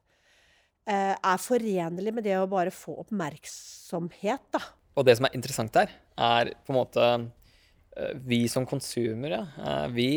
eh, 0.87 1.15
er 1.15 1.37
forenlig 1.43 2.13
med 2.13 2.23
det 2.27 2.37
å 2.39 2.47
bare 2.51 2.73
få 2.73 2.97
oppmerksomhet, 3.05 4.47
da. 4.55 4.63
Og 4.97 5.05
det 5.05 5.17
som 5.19 5.27
er 5.29 5.35
interessant 5.37 5.75
her, 5.77 5.91
er 6.17 6.53
på 6.65 6.73
en 6.73 6.79
måte 6.79 7.05
eh, 7.13 8.13
vi 8.27 8.47
som 8.51 8.65
konsumere, 8.69 9.43
eh, 9.61 9.87
vi, 9.93 10.09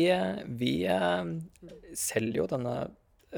vi 0.57 0.73
eh, 0.89 1.31
selger 1.93 2.41
jo 2.43 2.49
denne 2.55 2.75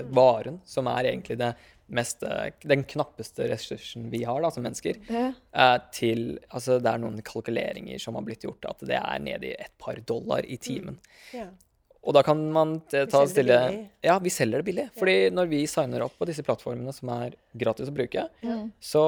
varen, 0.09 0.55
som 0.65 0.87
er 0.89 1.11
egentlig 1.11 1.37
det 1.37 1.51
mest, 1.93 2.23
den 2.65 2.81
knappeste 2.89 3.45
ressursen 3.51 4.07
vi 4.09 4.23
har 4.25 4.39
da, 4.41 4.49
som 4.49 4.63
mennesker, 4.65 4.97
Ja. 5.11 5.27
eh, 5.53 5.75
til 5.93 6.39
Altså, 6.49 6.79
det 6.81 6.89
er 6.89 6.97
noen 7.03 7.19
kalkuleringer 7.21 7.99
som 8.01 8.15
har 8.17 8.25
blitt 8.25 8.47
gjort, 8.47 8.65
at 8.71 8.81
det 8.87 8.97
er 8.97 9.19
nede 9.21 9.51
i 9.51 9.53
et 9.53 9.75
par 9.77 9.99
dollar 10.07 10.47
i 10.47 10.57
timen. 10.57 10.97
Ja. 11.35 11.49
Og 12.03 12.11
da 12.17 12.19
kan 12.25 12.39
man 12.51 12.73
ta 12.91 13.05
selger 13.07 13.21
det 13.23 13.31
stille. 13.31 13.57
Ja, 14.03 14.17
vi 14.19 14.31
selger 14.33 14.59
det 14.59 14.65
billig. 14.67 14.83
Fordi 14.99 15.29
når 15.31 15.47
vi 15.47 15.61
signer 15.71 16.03
opp 16.03 16.17
på 16.19 16.25
disse 16.27 16.43
plattformene 16.43 16.91
som 16.91 17.07
er 17.15 17.37
gratis 17.55 17.87
å 17.87 17.93
bruke, 17.95 18.25
Mm. 18.43 18.71
så 18.83 19.01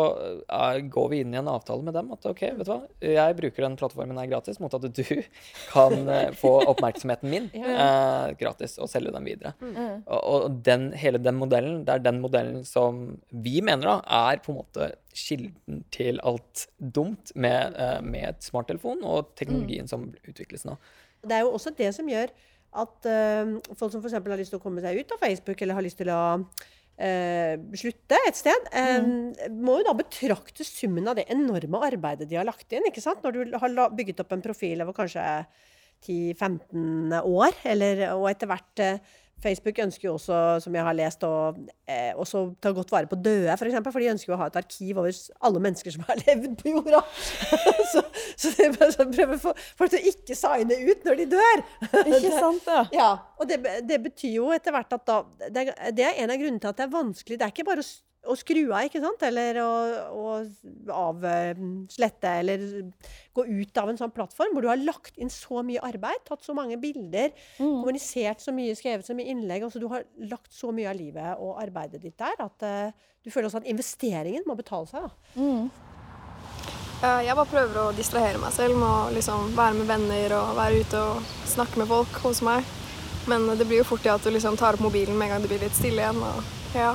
eh, 0.48 0.78
går 0.88 1.10
vi 1.12 1.20
inn 1.24 1.34
i 1.34 1.38
en 1.42 1.50
avtale 1.52 1.84
med 1.84 1.94
dem 1.98 2.12
at 2.16 2.24
OK, 2.30 2.42
vet 2.56 2.64
du 2.64 2.72
hva, 2.72 2.78
jeg 3.04 3.36
bruker 3.36 3.66
den 3.66 3.76
plattformen 3.76 4.18
her 4.22 4.30
gratis 4.32 4.62
mot 4.64 4.74
at 4.74 4.86
du 4.88 5.04
kan 5.74 6.08
eh, 6.08 6.32
få 6.40 6.54
oppmerksomheten 6.72 7.30
min 7.32 7.50
eh, 7.54 8.32
gratis 8.40 8.78
og 8.80 8.88
selge 8.92 9.12
den 9.12 9.28
videre. 9.28 9.52
Mm. 9.60 10.06
Og, 10.08 10.22
og 10.32 10.60
den, 10.66 10.88
hele 10.96 11.20
den 11.20 11.36
modellen, 11.42 11.84
det 11.88 11.98
er 11.98 12.06
den 12.08 12.22
modellen 12.24 12.64
som 12.68 13.18
vi 13.30 13.60
mener 13.66 13.92
da 13.92 13.98
er 14.32 14.40
på 14.46 14.54
en 14.56 14.62
måte 14.64 14.94
kilden 15.16 15.84
til 15.96 16.20
alt 16.24 16.68
dumt 16.80 17.36
med, 17.36 17.76
eh, 17.76 18.00
med 18.04 18.40
smarttelefon 18.44 19.04
og 19.04 19.34
teknologien 19.40 19.88
som 19.92 20.14
utvikles 20.24 20.64
nå. 20.68 20.80
Det 21.26 21.34
er 21.40 21.44
jo 21.48 21.56
også 21.58 21.72
det 21.76 21.92
som 21.96 22.08
gjør 22.10 22.32
at 22.84 23.10
uh, 23.10 23.56
folk 23.78 23.94
som 23.94 24.02
f.eks. 24.02 24.18
har 24.18 24.40
lyst 24.40 24.54
til 24.56 24.62
å 24.62 24.64
komme 24.64 24.84
seg 24.84 25.00
ut 25.00 25.14
av 25.16 25.22
Facebook, 25.24 25.62
eller 25.62 25.78
har 25.78 25.86
lyst 25.86 26.00
til 26.02 26.12
å 26.14 26.24
uh, 26.40 27.54
slutte 27.82 28.20
et 28.28 28.40
sted, 28.40 28.72
mm. 28.72 29.54
må 29.60 29.80
jo 29.80 29.88
da 29.90 29.96
betrakte 29.98 30.68
summen 30.68 31.08
av 31.12 31.20
det 31.20 31.30
enorme 31.34 31.84
arbeidet 31.88 32.30
de 32.30 32.40
har 32.40 32.48
lagt 32.48 32.76
inn. 32.76 32.88
ikke 32.90 33.04
sant? 33.04 33.24
Når 33.24 33.38
du 33.38 33.58
har 33.62 33.96
bygget 33.96 34.24
opp 34.26 34.36
en 34.36 34.46
profil 34.46 34.84
over 34.86 34.98
kanskje 34.98 35.24
10-15 36.06 37.22
år, 37.24 37.56
eller, 37.66 38.04
og 38.16 38.28
etter 38.30 38.50
hvert 38.50 38.84
eh, 38.84 39.14
Facebook 39.44 39.80
ønsker 39.84 40.08
jo 40.08 40.16
også, 40.16 40.38
som 40.64 40.76
jeg 40.76 40.86
har 40.88 40.96
lest, 40.98 41.24
å 41.28 41.52
eh, 41.92 42.14
også 42.18 42.48
ta 42.64 42.72
godt 42.74 42.92
vare 42.94 43.10
på 43.10 43.18
døde, 43.20 43.50
f.eks. 43.52 43.60
For, 43.60 43.70
eksempel, 43.70 43.94
for 43.94 44.04
de 44.04 44.12
ønsker 44.14 44.32
jo 44.32 44.38
å 44.38 44.40
ha 44.42 44.48
et 44.50 44.60
arkiv 44.62 45.02
over 45.02 45.20
alle 45.50 45.62
mennesker 45.68 45.96
som 45.96 46.06
har 46.08 46.22
levd 46.26 46.56
på 46.62 46.74
jorda. 46.74 47.02
så, 47.94 48.04
så 48.40 48.54
de 48.56 48.70
prøver 48.78 49.38
for 49.42 49.68
folk 49.78 49.94
til 49.94 50.02
å 50.02 50.14
ikke 50.14 50.40
signe 50.40 50.80
ut 50.88 51.06
når 51.08 51.22
de 51.22 51.28
dør. 51.36 51.64
Ikke 52.16 52.34
sant, 52.34 52.66
da? 52.66 52.86
Ja, 52.96 53.12
og 53.40 53.50
det, 53.50 53.60
det 53.86 54.00
betyr 54.08 54.40
jo 54.40 54.50
etter 54.56 54.74
hvert 54.76 54.94
at 54.96 55.06
da 55.08 55.22
det, 55.52 55.70
det 55.98 56.06
er 56.06 56.20
en 56.24 56.32
av 56.32 56.40
grunnene 56.40 56.62
til 56.62 56.72
at 56.72 56.80
det 56.80 56.88
er 56.88 56.94
vanskelig. 56.94 57.40
Det 57.40 57.46
er 57.46 57.54
ikke 57.54 57.68
bare 57.68 57.84
å, 57.84 57.88
å 58.28 58.36
skru 58.40 58.64
av, 58.70 58.86
ikke 58.88 59.02
sant? 59.04 59.24
Eller 59.28 59.60
å, 59.64 59.72
å 60.12 60.26
avslette, 60.96 62.34
eller 62.42 62.66
gå 63.36 63.46
ut 63.46 63.82
av 63.82 63.92
en 63.92 64.00
sånn 64.00 64.14
plattform 64.16 64.56
hvor 64.56 64.66
du 64.66 64.70
har 64.72 64.82
lagt 64.82 65.18
inn 65.22 65.32
så 65.34 65.64
mye 65.66 65.84
arbeid, 65.86 66.24
tatt 66.28 66.46
så 66.46 66.56
mange 66.58 66.78
bilder, 66.82 67.34
kommunisert 67.58 68.44
så 68.44 68.54
mye, 68.56 68.76
skrevet 68.78 69.08
så 69.08 69.18
mye 69.18 69.34
innlegg. 69.34 69.66
Altså 69.68 69.82
du 69.82 69.90
har 69.92 70.08
lagt 70.30 70.54
så 70.56 70.72
mye 70.76 70.92
av 70.92 71.00
livet 71.00 71.42
og 71.44 71.60
arbeidet 71.62 72.04
ditt 72.04 72.18
der 72.22 72.40
at 72.46 72.66
uh, 72.66 73.12
du 73.26 73.32
føler 73.34 73.50
også 73.50 73.64
at 73.64 73.70
investeringen 73.70 74.46
må 74.48 74.56
betale 74.58 74.88
seg. 74.90 75.06
da. 75.06 75.42
Mm. 75.42 75.70
Jeg 77.06 77.36
bare 77.38 77.52
prøver 77.52 77.78
å 77.78 77.94
distrahere 77.94 78.40
meg 78.42 78.54
selv 78.56 78.80
med 78.80 78.88
å 78.88 79.12
liksom 79.14 79.52
være 79.58 79.76
med 79.78 79.90
venner 79.90 80.34
og 80.38 80.56
være 80.58 80.82
ute 80.82 81.02
og 81.12 81.28
snakke 81.52 81.82
med 81.82 81.90
folk, 81.92 82.18
hos 82.24 82.42
meg. 82.46 82.66
Men 83.30 83.46
det 83.60 83.68
blir 83.68 83.82
jo 83.82 83.88
fort 83.90 84.04
til 84.06 84.14
at 84.14 84.26
du 84.26 84.32
liksom 84.32 84.58
tar 84.58 84.78
opp 84.78 84.86
mobilen 84.86 85.18
med 85.18 85.28
en 85.28 85.36
gang 85.36 85.44
det 85.44 85.52
blir 85.52 85.64
litt 85.66 85.78
stille 85.78 86.02
igjen. 86.02 86.22
Og, 86.24 86.52
ja. 86.78 86.94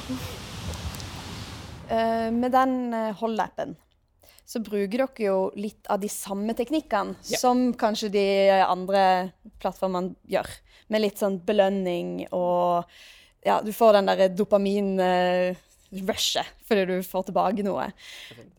Eh, 1.90 2.30
med 2.30 2.52
den 2.54 2.92
uh, 2.94 3.10
hold-appen 3.18 3.74
så 4.50 4.58
bruker 4.66 4.98
dere 5.04 5.22
jo 5.22 5.50
litt 5.58 5.86
av 5.90 6.00
de 6.02 6.08
samme 6.10 6.54
teknikkene 6.58 7.14
Ja. 7.30 7.38
som 7.38 7.68
kanskje 7.78 8.08
de 8.10 8.24
andre 8.64 9.30
plattformene 9.62 10.14
gjør. 10.26 10.48
Med 10.90 11.00
litt 11.04 11.18
sånn 11.22 11.36
belønning 11.46 12.26
og 12.32 12.84
Ja, 13.46 13.60
du 13.64 13.70
får 13.72 13.92
den 13.96 14.06
derre 14.10 14.26
dopamin-rushet 14.36 16.48
fordi 16.68 16.82
du 16.90 16.98
får 17.06 17.22
tilbake 17.30 17.62
noe. 17.64 17.86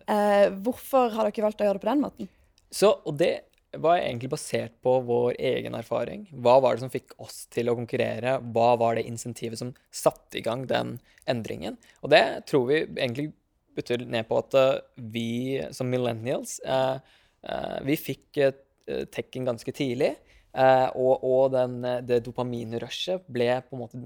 Eh, 0.07 0.47
hvorfor 0.63 1.11
har 1.13 1.23
dere 1.29 1.43
valgt 1.45 1.61
å 1.61 1.65
gjøre 1.67 1.77
det 1.77 1.83
på 1.83 1.91
den 1.91 2.01
måten? 2.01 2.25
Så, 2.71 2.95
og 3.05 3.17
det 3.19 3.50
var 3.77 3.97
egentlig 3.97 4.29
basert 4.29 4.73
på 4.83 4.97
vår 5.07 5.35
egen 5.39 5.75
erfaring. 5.77 6.25
Hva 6.43 6.57
var 6.63 6.75
det 6.75 6.83
som 6.83 6.91
fikk 6.91 7.13
oss 7.23 7.45
til 7.51 7.71
å 7.71 7.75
konkurrere? 7.77 8.37
Hva 8.51 8.73
var 8.79 8.97
det 8.97 9.05
insentivet 9.07 9.61
som 9.61 9.71
satte 9.95 10.39
i 10.39 10.43
gang 10.43 10.65
den 10.67 10.97
endringen? 11.29 11.77
Og 12.03 12.11
det 12.11 12.23
tror 12.51 12.67
vi 12.67 12.81
egentlig 12.83 13.29
betyr 13.77 14.03
ned 14.03 14.27
på 14.27 14.41
at 14.41 14.57
uh, 14.59 14.81
vi 14.95 15.61
som 15.71 15.87
millennials 15.87 16.57
uh, 16.67 16.99
uh, 17.47 17.77
Vi 17.87 17.95
fikk 17.99 18.43
tekken 19.13 19.45
ganske 19.47 19.71
tidlig. 19.71 20.15
og, 20.51 21.21
og 21.23 21.53
den, 21.53 21.77
det 22.03 22.17
dopaminrushet 22.25 23.23
ble 23.31 23.45
på 23.63 23.77
en 23.77 23.79
måte 23.79 23.99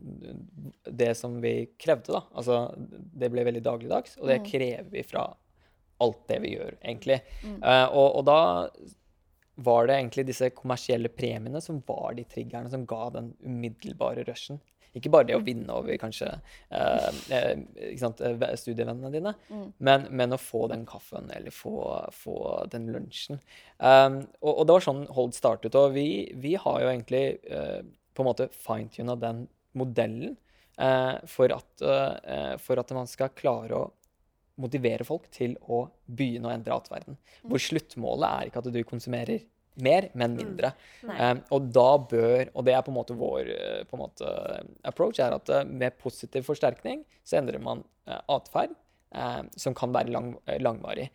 det 0.86 1.16
som 1.18 1.40
vi 1.42 1.72
krevde. 1.82 2.12
da. 2.12 2.22
Altså, 2.38 2.60
det 2.78 3.32
ble 3.34 3.48
veldig 3.48 3.64
dagligdags, 3.66 4.14
og 4.20 4.30
det 4.30 4.36
mm. 4.44 4.46
krever 4.52 4.92
vi 4.92 5.02
fra 5.08 5.24
alt 6.06 6.22
det 6.30 6.38
vi 6.44 6.52
gjør, 6.54 6.76
egentlig. 6.84 7.18
Mm. 7.48 7.58
og, 7.64 8.20
og 8.20 8.28
da 8.28 8.38
var 9.56 9.88
det 9.88 9.98
egentlig 9.98 10.26
disse 10.28 10.50
kommersielle 10.56 11.10
premiene 11.12 11.62
som 11.64 11.82
var 11.88 12.16
de 12.18 12.26
triggerne 12.28 12.72
som 12.72 12.86
ga 12.88 13.10
den 13.16 13.34
umiddelbare 13.44 14.26
rushen. 14.28 14.60
Ikke 14.96 15.12
bare 15.12 15.28
det 15.28 15.36
å 15.36 15.44
vinne 15.44 15.76
over 15.76 15.98
kanskje 16.00 16.30
eh, 16.72 17.18
eh 17.36 17.96
sant, 18.00 18.22
eh, 18.24 18.46
studievennene 18.56 19.12
dine, 19.12 19.34
mm. 19.50 19.66
men, 19.84 20.08
men, 20.16 20.36
å 20.36 20.40
få 20.40 20.70
den 20.72 20.86
kaffen 20.88 21.28
eller 21.36 21.52
få, 21.52 21.76
få 22.16 22.38
den 22.72 22.88
lunsjen. 22.96 23.42
Um, 23.78 24.22
og, 24.40 24.54
og, 24.54 24.64
det 24.64 24.78
var 24.78 24.86
sånn 24.86 25.04
Hold 25.18 25.36
startet. 25.36 25.76
Og 25.76 25.92
vi, 25.98 26.08
vi 26.40 26.56
har 26.60 26.80
jo 26.82 26.90
egentlig 26.94 27.26
eh, 27.44 27.82
på 28.16 28.24
en 28.24 28.30
måte 28.30 28.48
fintuna 28.56 29.18
den 29.20 29.46
modellen 29.76 30.38
eh, 30.80 31.16
for, 31.28 31.52
at, 31.52 31.72
uh, 31.84 32.56
for 32.64 32.80
at 32.80 32.96
man 32.96 33.12
skal 33.12 33.36
klare 33.36 33.76
å 33.76 33.92
motivere 34.62 35.06
folk 35.08 35.28
til 35.34 35.58
å 35.68 35.86
begynne 36.06 36.50
å 36.50 36.54
endre 36.54 36.78
atferden. 36.78 37.18
Mm. 37.18 37.50
Hvor 37.52 37.64
sluttmålet 37.64 38.30
er 38.30 38.50
ikke 38.50 38.64
at 38.64 38.72
du 38.72 38.82
konsumerer 38.88 39.44
mer, 39.76 40.10
men 40.14 40.32
mm. 40.32 40.40
mindre. 40.40 40.72
Mm. 41.04 41.12
Um, 41.12 41.44
og 41.56 41.68
da 41.76 41.90
bør 42.12 42.50
Og 42.54 42.66
det 42.68 42.76
er 42.76 42.86
på 42.86 42.94
en 42.94 42.98
måte 42.98 43.18
vår 43.18 43.52
eh, 43.52 43.84
på 43.90 43.98
en 43.98 44.04
måte, 44.06 44.32
approach, 44.88 45.20
er 45.20 45.36
at 45.36 45.52
uh, 45.52 45.64
med 45.68 45.98
positiv 46.02 46.48
forsterkning 46.48 47.04
så 47.26 47.42
endrer 47.42 47.62
man 47.64 47.84
uh, 48.10 48.22
atferd. 48.38 48.76
Uh, 49.16 49.46
som 49.56 49.72
kan 49.78 49.94
være 49.96 50.12
lang, 50.12 50.34
langvarig. 50.60 51.06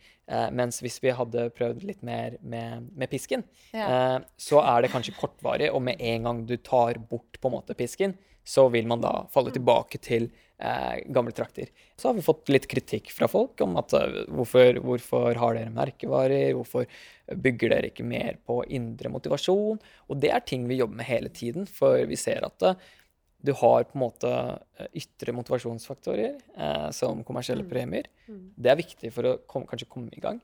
mens 0.57 0.79
hvis 0.81 0.95
vi 1.03 1.11
hadde 1.13 1.51
prøvd 1.53 1.83
litt 1.85 2.05
mer 2.07 2.37
med, 2.41 2.87
med 2.97 3.11
pisken, 3.11 3.43
ja. 3.75 4.23
så 4.41 4.61
er 4.63 4.85
det 4.87 4.93
kanskje 4.93 5.17
kortvarig, 5.19 5.69
og 5.75 5.83
med 5.85 6.01
en 6.01 6.29
gang 6.29 6.41
du 6.47 6.55
tar 6.57 6.97
bort 7.11 7.37
på 7.43 7.51
en 7.51 7.57
måte 7.59 7.75
pisken, 7.77 8.15
så 8.47 8.69
vil 8.73 8.87
man 8.89 9.03
da 9.03 9.27
falle 9.35 9.53
tilbake 9.53 9.99
til 10.01 10.31
eh, 10.61 11.01
gamle 11.13 11.35
trakter. 11.37 11.73
Så 11.97 12.09
har 12.09 12.19
vi 12.19 12.25
fått 12.25 12.53
litt 12.53 12.69
kritikk 12.71 13.11
fra 13.17 13.29
folk 13.31 13.61
om 13.65 13.79
at 13.81 13.97
uh, 13.97 14.23
hvorfor, 14.29 14.81
hvorfor, 14.85 15.35
har 15.41 15.59
dere 15.59 15.75
merkevarer, 15.75 16.53
hvorfor 16.57 16.87
bygger 17.31 17.75
dere 17.75 17.91
ikke 17.91 18.07
mer 18.07 18.39
på 18.47 18.61
indre 18.69 19.13
motivasjon? 19.13 19.81
Og 20.09 20.23
det 20.23 20.33
er 20.35 20.47
ting 20.47 20.69
vi 20.71 20.81
jobber 20.81 21.03
med 21.03 21.11
hele 21.11 21.33
tiden, 21.35 21.69
for 21.69 22.01
vi 22.09 22.19
ser 22.21 22.47
at 22.47 22.67
uh, 22.67 22.91
du 23.41 23.53
har 23.57 23.87
på 23.89 23.97
en 23.97 24.03
måte 24.03 24.31
ytre 24.97 25.33
motivasjonsfaktorer, 25.33 26.37
eh, 26.57 26.89
som 26.93 27.25
kommersielle 27.25 27.65
mm. 27.65 27.71
premier. 27.71 28.09
Mm. 28.29 28.43
Det 28.57 28.73
er 28.73 28.81
viktig 28.81 29.13
for 29.15 29.29
å 29.29 29.37
kom, 29.49 29.65
kanskje 29.69 29.89
komme 29.89 30.13
i 30.13 30.21
gang. 30.23 30.41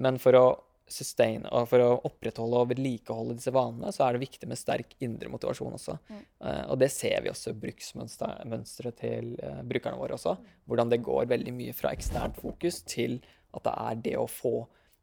Men 0.00 0.20
for 0.22 0.38
å 0.38 0.46
sustain, 0.92 1.44
og 1.52 1.68
for 1.70 1.84
å 1.84 1.98
opprettholde 2.08 2.62
og 2.62 2.70
vedlikeholde 2.72 3.36
disse 3.38 3.52
vanene, 3.54 3.92
så 3.94 4.06
er 4.06 4.16
det 4.16 4.24
viktig 4.24 4.48
med 4.50 4.60
sterk 4.60 4.94
indre 5.04 5.30
motivasjon 5.32 5.76
også. 5.76 5.98
Mm. 6.08 6.22
Uh, 6.44 6.64
og 6.72 6.78
det 6.82 6.90
ser 6.94 7.22
vi 7.24 7.32
også 7.32 7.52
i 7.52 7.58
bruksmønsteret 7.64 9.00
til 9.00 9.34
uh, 9.42 9.60
brukerne 9.68 10.00
våre 10.00 10.16
også. 10.18 10.36
Hvordan 10.68 10.92
det 10.92 11.02
går 11.06 11.28
veldig 11.34 11.54
mye 11.56 11.76
fra 11.76 11.92
eksternt 11.96 12.40
fokus 12.40 12.82
til 12.88 13.20
at 13.56 13.64
det 13.64 13.76
er 13.84 14.02
det 14.08 14.16
å 14.20 14.28
få 14.30 14.54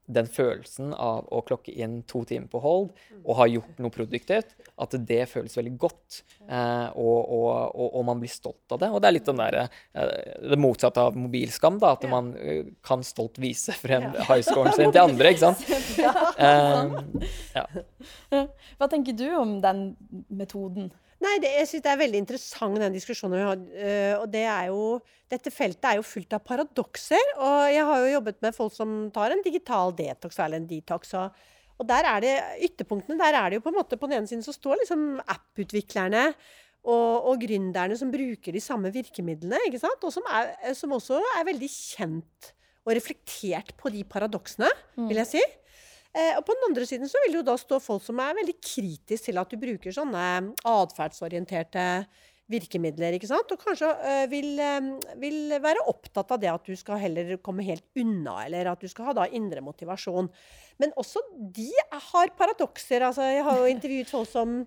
den 0.05 0.27
følelsen 0.29 0.93
av 0.93 1.25
å 1.33 1.41
klokke 1.45 1.73
inn 1.73 2.01
to 2.09 2.21
timer 2.29 2.49
på 2.51 2.61
hold 2.61 2.91
og 3.23 3.37
ha 3.39 3.47
gjort 3.49 3.79
noe 3.81 3.93
produktivt, 3.93 4.53
at 4.77 4.93
det 5.07 5.23
føles 5.31 5.55
veldig 5.57 5.73
godt. 5.81 6.19
Eh, 6.45 6.89
og, 6.93 7.31
og, 7.33 7.47
og, 7.73 7.87
og, 7.87 8.01
man 8.05 8.21
blir 8.21 8.29
stolt 8.29 8.75
av 8.75 8.81
det. 8.83 8.91
Og 8.93 9.01
det 9.01 9.09
er 9.09 9.15
litt 9.15 9.31
den 9.31 9.41
der, 9.41 9.57
eh, 9.65 10.11
det 10.51 10.59
motsatte 10.61 11.07
av 11.07 11.17
mobilskam. 11.17 11.79
da, 11.81 11.95
At 11.97 12.05
man 12.11 12.33
uh, 12.37 12.67
kan 12.85 13.05
stolt 13.07 13.39
vise 13.41 13.73
frem 13.77 14.11
ja. 14.11 14.25
highscoren 14.29 14.75
sin 14.77 14.91
til 14.95 15.01
andre. 15.05 15.33
ikke 15.33 15.47
sant? 15.47 15.65
Eh, 16.35 16.95
ja. 17.55 17.63
Hva 18.77 18.87
tenker 18.91 19.15
du 19.17 19.27
om 19.37 19.55
den 19.63 19.79
metoden? 20.27 20.89
Nei, 21.25 21.35
det, 21.41 21.51
jeg 21.57 21.69
synes 21.69 21.83
det 21.85 21.91
er 21.91 22.01
veldig 22.03 22.21
interessant, 22.21 22.79
den 22.81 22.95
diskusjonen 22.95 23.37
vi 23.37 23.45
har. 23.47 23.61
Uh, 23.61 24.13
og 24.21 24.25
det 24.33 24.43
er 24.45 24.69
jo, 24.69 24.81
dette 25.31 25.53
feltet 25.53 25.89
er 25.89 25.99
jo 25.99 26.05
fullt 26.05 26.35
av 26.37 26.43
paradokser. 26.45 27.31
Og 27.39 27.57
jeg 27.73 27.87
har 27.89 28.03
jo 28.03 28.13
jobbet 28.17 28.41
med 28.45 28.57
folk 28.57 28.75
som 28.75 28.95
tar 29.15 29.33
en 29.33 29.45
digital 29.45 29.95
detox 29.97 30.37
eller 30.43 30.61
en 30.61 30.69
detox. 30.69 31.15
Og, 31.17 31.47
og 31.79 31.89
der 31.89 32.11
er 32.11 32.21
det 32.23 32.35
ytterpunktene. 32.69 33.17
Der 33.21 33.39
er 33.39 33.49
det 33.49 33.59
jo 33.59 33.65
på 33.65 33.73
en 33.73 33.79
måte 33.79 33.99
På 33.99 34.11
den 34.11 34.19
ene 34.19 34.29
siden 34.29 34.45
så 34.45 34.53
står 34.55 34.83
liksom 34.83 35.07
app-utviklerne 35.23 36.29
og, 36.85 37.31
og 37.31 37.41
gründerne 37.41 37.97
som 37.97 38.11
bruker 38.13 38.53
de 38.53 38.61
samme 38.61 38.91
virkemidlene, 38.93 39.57
ikke 39.65 39.81
sant? 39.81 40.03
og 40.05 40.13
som, 40.13 40.25
er, 40.29 40.53
som 40.77 40.93
også 40.93 41.17
er 41.39 41.47
veldig 41.47 41.69
kjent 41.71 42.51
og 42.85 42.93
reflektert 42.93 43.71
på 43.79 43.89
de 43.89 44.03
paradoksene, 44.05 44.69
vil 45.09 45.17
jeg 45.23 45.31
si. 45.31 45.41
Eh, 46.15 46.37
og 46.37 46.45
på 46.47 46.55
den 46.55 46.69
andre 46.69 46.85
siden 46.87 47.09
så 47.11 47.19
vil 47.23 47.33
det 47.33 47.41
jo 47.41 47.49
da 47.49 47.57
stå 47.59 47.81
folk 47.83 48.03
som 48.05 48.21
er 48.23 48.37
veldig 48.37 48.55
kritiske 48.63 49.27
til 49.27 49.41
at 49.41 49.51
du 49.51 49.59
bruker 49.59 49.95
sånne 49.95 50.23
atferdsorienterte 50.71 51.83
virkemidler, 52.51 53.17
ikke 53.17 53.27
sant? 53.29 53.49
Og 53.51 53.61
kanskje 53.61 53.89
øh, 53.89 54.25
vil, 54.31 54.51
øh, 54.61 54.89
vil, 55.21 55.39
være 55.61 55.85
opptatt 55.89 56.35
av 56.35 56.41
det 56.41 56.51
at 56.51 56.67
du 56.69 56.77
skal 56.77 57.01
heller 57.01 57.35
komme 57.43 57.65
helt 57.65 57.83
unna, 57.99 58.37
eller 58.45 58.69
at 58.71 58.83
du 58.83 58.87
skal 58.91 59.09
ha 59.09 59.15
da 59.17 59.25
indre 59.33 59.63
motivasjon. 59.65 60.29
Men 60.81 60.93
også 61.01 61.23
de 61.35 61.71
har 61.91 62.35
paradokser. 62.37 63.07
Altså, 63.09 63.25
jeg 63.27 63.43
har 63.47 63.59
jo 63.59 63.71
intervjuet 63.75 64.13
folk 64.13 64.29
som 64.29 64.61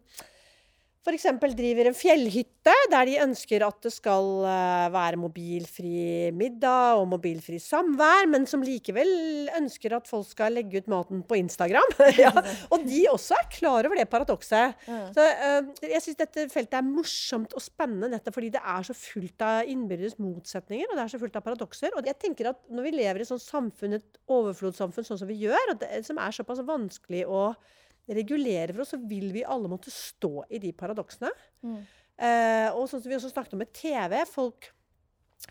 f.eks. 1.09 1.27
driver 1.57 1.89
en 1.89 1.97
fjellhytte 1.97 2.75
der 2.93 3.07
de 3.09 3.15
ønsker 3.23 3.63
at 3.65 3.79
det 3.85 3.93
skal 3.95 4.27
uh, 4.45 4.89
være 4.93 5.19
mobilfri 5.21 6.29
middag 6.37 7.01
og 7.01 7.07
mobilfri 7.15 7.57
samvær, 7.63 8.29
men 8.29 8.45
som 8.51 8.65
likevel 8.65 9.49
ønsker 9.57 9.95
at 9.97 10.09
folk 10.11 10.29
skal 10.29 10.59
legge 10.59 10.83
ut 10.83 10.91
maten 10.93 11.23
på 11.25 11.39
Instagram. 11.41 11.95
ja. 12.25 12.33
Og 12.75 12.85
de 12.85 13.01
også 13.11 13.39
er 13.39 13.49
klar 13.55 13.89
over 13.89 13.97
det 14.01 14.09
paradokset. 14.13 14.77
Mm. 14.89 15.09
Så 15.17 15.25
uh, 15.25 15.89
jeg 15.89 16.05
syns 16.05 16.21
dette 16.21 16.47
feltet 16.53 16.79
er 16.81 16.87
morsomt 16.87 17.57
og 17.57 17.65
spennende 17.65 18.13
nettopp 18.13 18.37
fordi 18.39 18.53
det 18.55 18.61
er 18.61 18.85
så 18.87 18.95
fullt 18.97 19.43
av 19.45 19.73
innbyrdes 19.73 20.19
motsetninger, 20.21 20.91
og 20.91 20.99
det 20.99 21.07
er 21.07 21.15
så 21.15 21.23
fullt 21.23 21.41
av 21.41 21.47
paradokser. 21.47 21.97
Og 21.97 22.07
jeg 22.07 22.21
tenker 22.21 22.53
at 22.53 22.61
når 22.69 22.89
vi 22.89 22.95
lever 22.99 23.23
i 23.23 23.27
et 23.27 23.33
sånt 23.33 23.45
samfunn, 23.45 23.97
et 23.99 24.23
overflodssamfunn 24.29 25.09
sånn 25.09 25.23
som 25.25 25.31
vi 25.31 25.41
gjør, 25.47 25.75
det, 25.81 25.91
som 26.07 26.21
er 26.21 26.37
såpass 26.37 26.63
vanskelig 26.69 27.25
å 27.27 27.49
regulere 28.17 28.73
for 28.73 28.85
oss, 28.85 28.95
så 28.95 29.01
vil 29.09 29.31
vi 29.35 29.45
alle 29.45 29.71
måtte 29.71 29.93
stå 29.93 30.47
i 30.49 30.61
de 30.63 30.73
paradoksene. 30.77 31.31
Mm. 31.67 31.79
Eh, 32.19 32.69
og 32.75 32.89
sånn 32.91 33.03
som 33.03 33.11
vi 33.11 33.19
også 33.19 33.31
snakket 33.31 33.55
om 33.55 33.63
med 33.63 33.73
TV. 33.77 34.19
Folk, 34.31 34.71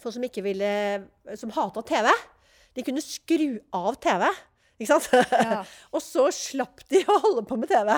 folk 0.02 0.18
som 0.18 0.26
ikke 0.28 0.44
ville 0.46 0.70
Som 1.40 1.54
hata 1.56 1.84
TV. 1.88 2.12
De 2.76 2.86
kunne 2.86 3.04
skru 3.04 3.58
av 3.76 3.96
TV. 4.04 4.28
Ikke 4.78 4.92
sant? 4.92 5.08
Ja. 5.32 5.64
og 5.96 6.04
så 6.06 6.28
slapp 6.36 6.84
de 6.92 7.02
å 7.10 7.16
holde 7.24 7.46
på 7.50 7.58
med 7.58 7.72
TV. 7.72 7.90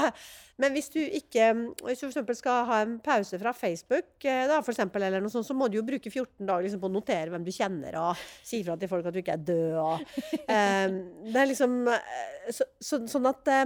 Men 0.60 0.76
hvis 0.76 0.91
du 0.93 1.00
ikke 1.02 1.50
Hvis 1.84 2.04
du 2.04 2.12
for 2.13 2.38
skal 2.38 2.67
ha 2.69 2.82
en 2.86 2.98
pause 3.04 3.39
fra 3.41 3.52
Facebook, 3.56 4.12
eh, 4.24 4.45
da, 4.48 4.62
for 4.63 4.76
eksempel, 4.76 5.04
eller 5.08 5.24
noe 5.24 5.34
sånt, 5.34 5.48
så 5.48 5.56
må 5.58 5.67
du 5.67 5.80
jo 5.80 5.88
bruke 5.88 6.12
14 6.12 6.45
dager 6.45 6.67
liksom, 6.67 6.84
på 6.84 6.91
å 6.91 6.93
notere 6.93 7.34
hvem 7.34 7.48
du 7.48 7.52
kjenner, 7.56 8.00
og 8.00 8.28
si 8.43 8.62
fra 8.63 8.78
til 8.80 8.91
folk 8.91 9.08
at 9.08 9.15
du 9.15 9.24
ikke 9.24 9.39
er 9.39 9.48
død. 9.50 9.80
Og, 9.82 10.13
um, 10.45 11.02
det 11.34 11.41
er 11.41 11.52
liksom 11.52 11.82
eh, 11.95 12.54
så, 12.56 12.69
så, 12.80 13.02
Sånn 13.10 13.28
at 13.32 13.52
Eh, 13.56 13.65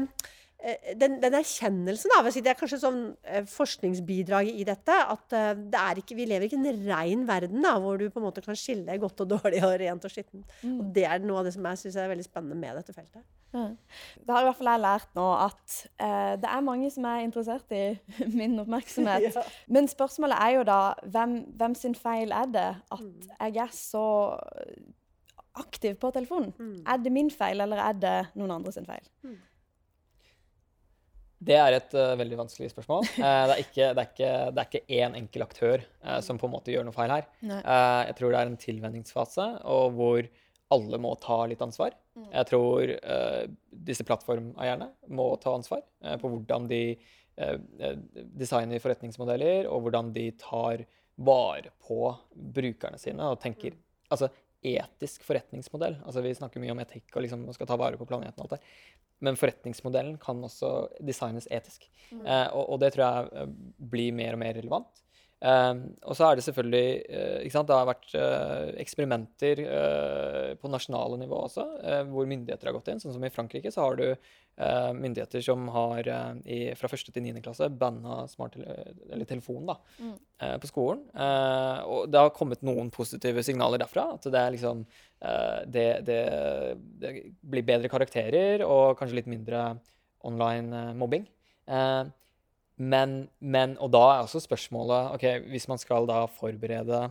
den, 0.95 1.17
den, 1.19 1.35
erkjennelsen 1.35 2.13
av 2.15 2.29
Det 2.31 2.47
er 2.47 2.59
kanskje 2.59 2.79
sånn 2.79 3.01
forskningsbidrag 3.51 4.13
forskningsbidraget 4.13 4.59
i 4.59 4.65
dette. 4.67 4.95
At 5.13 5.33
eh, 5.33 5.53
det 5.71 5.79
er 5.79 6.01
ikke, 6.01 6.15
vi 6.17 6.27
lever 6.29 6.47
ikke 6.47 6.59
i 6.59 6.71
en 6.71 6.83
ren 6.87 7.27
verden 7.27 7.63
da, 7.63 7.77
hvor 7.79 7.97
du 7.97 8.09
på 8.09 8.19
en 8.19 8.27
måte 8.27 8.43
kan 8.43 8.57
skille 8.57 8.97
godt 9.01 9.23
og 9.25 9.31
dårlig 9.35 9.63
og 9.63 9.75
rent 9.79 10.05
og 10.05 10.11
skittent. 10.11 10.45
Mm. 10.63 10.79
Og 10.79 10.91
det 10.95 11.05
er 11.05 11.23
noe 11.23 11.41
av 11.41 11.47
det 11.47 11.55
som 11.55 11.65
jeg 11.69 11.81
syns 11.83 11.97
er 11.97 12.11
veldig 12.11 12.27
spennende 12.27 12.59
med 12.59 12.77
dette 12.79 12.93
feltet. 12.95 13.23
Mm. 13.53 13.75
Det 14.25 14.33
har 14.33 14.41
i 14.41 14.47
hvert 14.47 14.57
fall 14.57 14.71
jeg 14.71 14.81
lært 14.81 15.11
nå 15.13 15.27
at 15.37 15.75
eh, 16.01 16.33
det 16.41 16.49
er 16.49 16.65
mange 16.65 16.89
som 16.93 17.05
er 17.05 17.25
interessert 17.25 17.75
i 17.75 17.83
min 18.39 18.57
oppmerksomhet. 18.63 19.29
ja. 19.37 19.45
Men 19.67 19.89
spørsmålet 19.91 20.39
er 20.39 20.57
jo 20.57 20.67
da 20.69 20.81
hvem, 21.03 21.39
hvem, 21.53 21.77
sin 21.77 21.97
feil 21.97 22.33
er 22.33 22.49
det 22.53 22.69
at 22.73 23.01
mm. 23.03 23.31
jeg 23.53 23.65
er 23.67 23.73
så 23.77 24.05
aktiv 25.61 25.99
på 26.01 26.09
telefonen? 26.15 26.53
Mm. 26.57 26.77
Er 26.89 27.01
det 27.01 27.11
min 27.13 27.29
feil, 27.29 27.61
eller 27.61 27.81
er 27.83 27.97
det 27.97 28.19
noen 28.33 28.55
andre 28.55 28.73
sin 28.73 28.87
feil? 28.89 29.05
Det 31.47 31.57
er 31.59 31.77
et 31.77 31.95
uh, 31.97 32.13
veldig 32.19 32.37
vanskelig 32.43 32.71
spørsmål. 32.73 33.07
Uh, 33.17 33.43
det, 33.49 33.55
er 33.55 33.63
ikke, 33.63 33.89
det, 33.89 34.03
er 34.03 34.11
ikke, 34.11 34.31
det, 34.53 34.63
er 34.63 34.69
ikke, 34.69 34.99
én 34.99 35.17
enkel 35.19 35.45
aktør 35.45 35.83
uh, 36.05 36.19
som 36.25 36.39
på 36.39 36.49
en 36.49 36.55
måte 36.55 36.73
gjør 36.73 36.87
noe 36.87 36.95
feil 36.95 37.13
her. 37.13 37.27
jeg 37.43 38.17
tror 38.19 38.33
det 38.33 38.39
er 38.39 38.51
en 38.51 38.61
tilvenningsfase 38.61 39.49
og 39.75 39.97
hvor 39.97 40.29
alle 40.73 40.97
må 41.01 41.11
ta 41.21 41.43
litt 41.49 41.61
ansvar. 41.61 41.93
Mm. 42.17 42.29
Jeg 42.31 42.49
tror 42.49 42.93
disse 43.85 44.05
plattformeierne 44.07 44.87
må 45.13 45.27
ta 45.41 45.53
ansvar 45.53 45.83
på 46.21 46.31
hvordan 46.31 46.65
de 46.71 46.81
designer 48.33 48.81
forretningsmodeller, 48.81 49.67
og 49.69 49.85
hvordan 49.85 50.09
de 50.15 50.27
tar 50.41 50.81
vare 51.21 51.69
på 51.85 52.09
brukerne 52.33 52.97
sine 53.01 53.33
og 53.33 53.41
tenker 53.41 53.75
mm. 53.75 53.81
Altså 54.13 54.27
etisk 54.63 55.23
forretningsmodell. 55.27 55.99
Altså 56.03 56.23
Vi 56.25 56.33
snakker 56.37 56.63
mye 56.63 56.73
om 56.73 56.81
etikk 56.83 57.15
og 57.15 57.25
liksom 57.25 57.45
skal 57.55 57.69
ta 57.69 57.77
vare 57.79 57.99
på 57.99 58.07
planeten 58.09 58.39
og 58.39 58.47
alt 58.47 58.57
det. 58.57 58.61
men 59.23 59.37
forretningsmodellen 59.39 60.17
kan 60.19 60.41
også 60.43 60.89
designes 60.99 61.47
etisk. 61.51 61.85
Eh, 62.11 62.47
og, 62.51 62.73
og 62.73 62.79
det 62.83 62.93
tror 62.95 63.05
jeg 63.05 63.43
eh, 63.43 63.53
blir 63.93 64.15
mer 64.15 64.35
og 64.35 64.41
mer 64.41 64.57
relevant. 64.57 65.02
Um, 65.43 65.79
og 66.07 66.15
så 66.15 66.29
er 66.29 66.37
det 66.39 66.45
selvfølgelig 66.45 66.87
uh, 67.03 67.39
ikke 67.43 67.51
sant? 67.51 67.67
Det 67.67 67.75
har 67.75 67.87
vært 67.89 68.13
uh, 68.15 68.69
eksperimenter 68.79 69.61
uh, 69.67 70.53
på 70.55 70.71
nasjonale 70.71 71.17
nivå 71.19 71.41
også, 71.49 71.65
hvor 72.07 72.29
myndigheter 72.29 72.69
har 72.69 72.77
gått 72.77 72.93
inn. 72.93 73.01
Sånn 73.03 73.15
som 73.15 73.25
i 73.27 73.31
Frankrike 73.33 73.73
så 73.73 73.89
har 73.89 73.99
du 73.99 74.07
myndigheter 74.53 75.41
som 75.41 75.63
har 75.73 76.05
i, 76.45 76.57
fra 76.77 76.85
første 76.85 77.09
til 77.09 77.23
niende 77.25 77.41
klasse 77.41 77.65
banna 77.73 78.19
eller 78.37 79.25
telefon 79.25 79.63
da, 79.65 79.73
mm. 79.97 80.11
på 80.61 80.69
skolen. 80.69 80.99
og 81.89 82.11
det 82.13 82.21
har 82.21 82.29
kommet 82.37 82.61
noen 82.61 82.91
positive 82.93 83.41
signaler 83.41 83.81
derfra. 83.81 84.11
At 84.13 84.27
det 84.29 84.37
er 84.37 84.53
liksom 84.53 84.83
det, 85.65 85.87
det, 86.05 86.19
det, 87.01 87.15
blir 87.41 87.65
bedre 87.65 87.89
karakterer 87.89 88.61
og 88.67 88.93
kanskje 88.99 89.23
litt 89.23 89.31
mindre 89.33 89.71
online 90.29 90.85
mobbing. 91.01 91.25
Uh, 91.65 92.13
men, 92.77 93.27
men, 93.39 93.75
Og 93.77 93.91
da 93.93 94.01
er 94.09 94.23
også 94.23 94.41
spørsmålet 94.43 95.13
ok, 95.13 95.25
Hvis 95.53 95.69
man 95.69 95.81
skal 95.81 96.07
da 96.09 96.23
forberede 96.25 97.05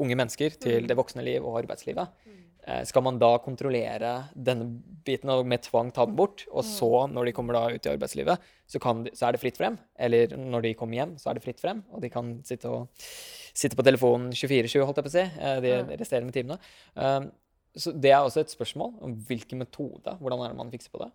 unge 0.00 0.16
mennesker 0.18 0.56
til 0.58 0.82
mm. 0.82 0.88
det 0.90 0.96
voksne 0.98 1.22
liv 1.22 1.44
og 1.46 1.60
arbeidslivet, 1.60 2.08
mm. 2.26 2.38
eh, 2.66 2.80
skal 2.88 3.04
man 3.06 3.18
da 3.22 3.28
kontrollere 3.38 4.14
denne 4.34 4.66
biten 5.06 5.30
og 5.30 5.44
med 5.46 5.62
tvang 5.62 5.92
ta 5.94 6.02
den 6.08 6.16
bort? 6.18 6.42
Og 6.50 6.64
så, 6.66 6.88
mm. 7.06 7.14
når 7.14 7.28
de 7.28 7.34
kommer 7.36 7.54
da 7.54 7.76
ut 7.76 7.86
i 7.86 7.92
arbeidslivet, 7.92 8.48
så, 8.66 8.80
de, 8.80 9.12
så 9.14 9.28
er 9.28 9.36
det 9.36 9.40
fritt 9.44 9.60
frem? 9.60 9.76
Eller 9.94 10.34
når 10.34 10.66
de 10.66 10.72
kommer 10.74 10.98
hjem, 10.98 11.12
så 11.22 11.30
er 11.30 11.38
det 11.38 11.44
fritt 11.44 11.62
frem? 11.62 11.84
Og 11.94 12.02
de 12.02 12.10
kan 12.10 12.32
sitte, 12.42 12.72
og, 12.74 13.06
sitte 13.54 13.78
på 13.78 13.86
telefonen 13.86 14.32
24-7, 14.34 14.80
holdt 14.82 14.98
jeg 14.98 15.06
på 15.06 15.12
å 15.12 15.14
si, 15.14 15.26
eh, 15.28 15.60
de 15.62 16.00
resterende 16.00 16.34
timene. 16.34 16.58
Um, 16.98 17.30
så 17.78 17.94
det 17.94 18.10
er 18.10 18.22
også 18.22 18.42
et 18.42 18.50
spørsmål 18.50 18.96
om 19.02 19.14
hvilken 19.28 19.62
metode. 19.62 20.16
Hvordan 20.18 20.42
er 20.42 20.50
det 20.50 20.58
man 20.58 20.74
fikser 20.74 20.90
på 20.90 21.04
det? 21.04 21.12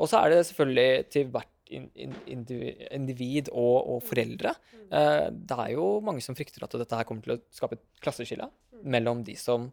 Og 0.00 0.06
så 0.08 0.20
er 0.20 0.30
det 0.32 0.44
selvfølgelig 0.46 1.08
til 1.12 1.32
hvert 1.32 1.50
individ 1.70 3.50
og, 3.52 3.76
og 3.94 4.02
foreldre. 4.06 4.54
Eh, 4.90 5.28
det 5.30 5.58
er 5.66 5.74
jo 5.76 5.86
mange 6.04 6.24
som 6.24 6.36
frykter 6.38 6.66
at 6.66 6.74
dette 6.80 6.98
her 6.98 7.08
kommer 7.08 7.26
til 7.26 7.36
å 7.36 7.42
skape 7.54 7.78
et 7.78 7.86
klasseskille 8.02 8.50
mellom 8.82 9.24
de 9.26 9.36
som 9.38 9.70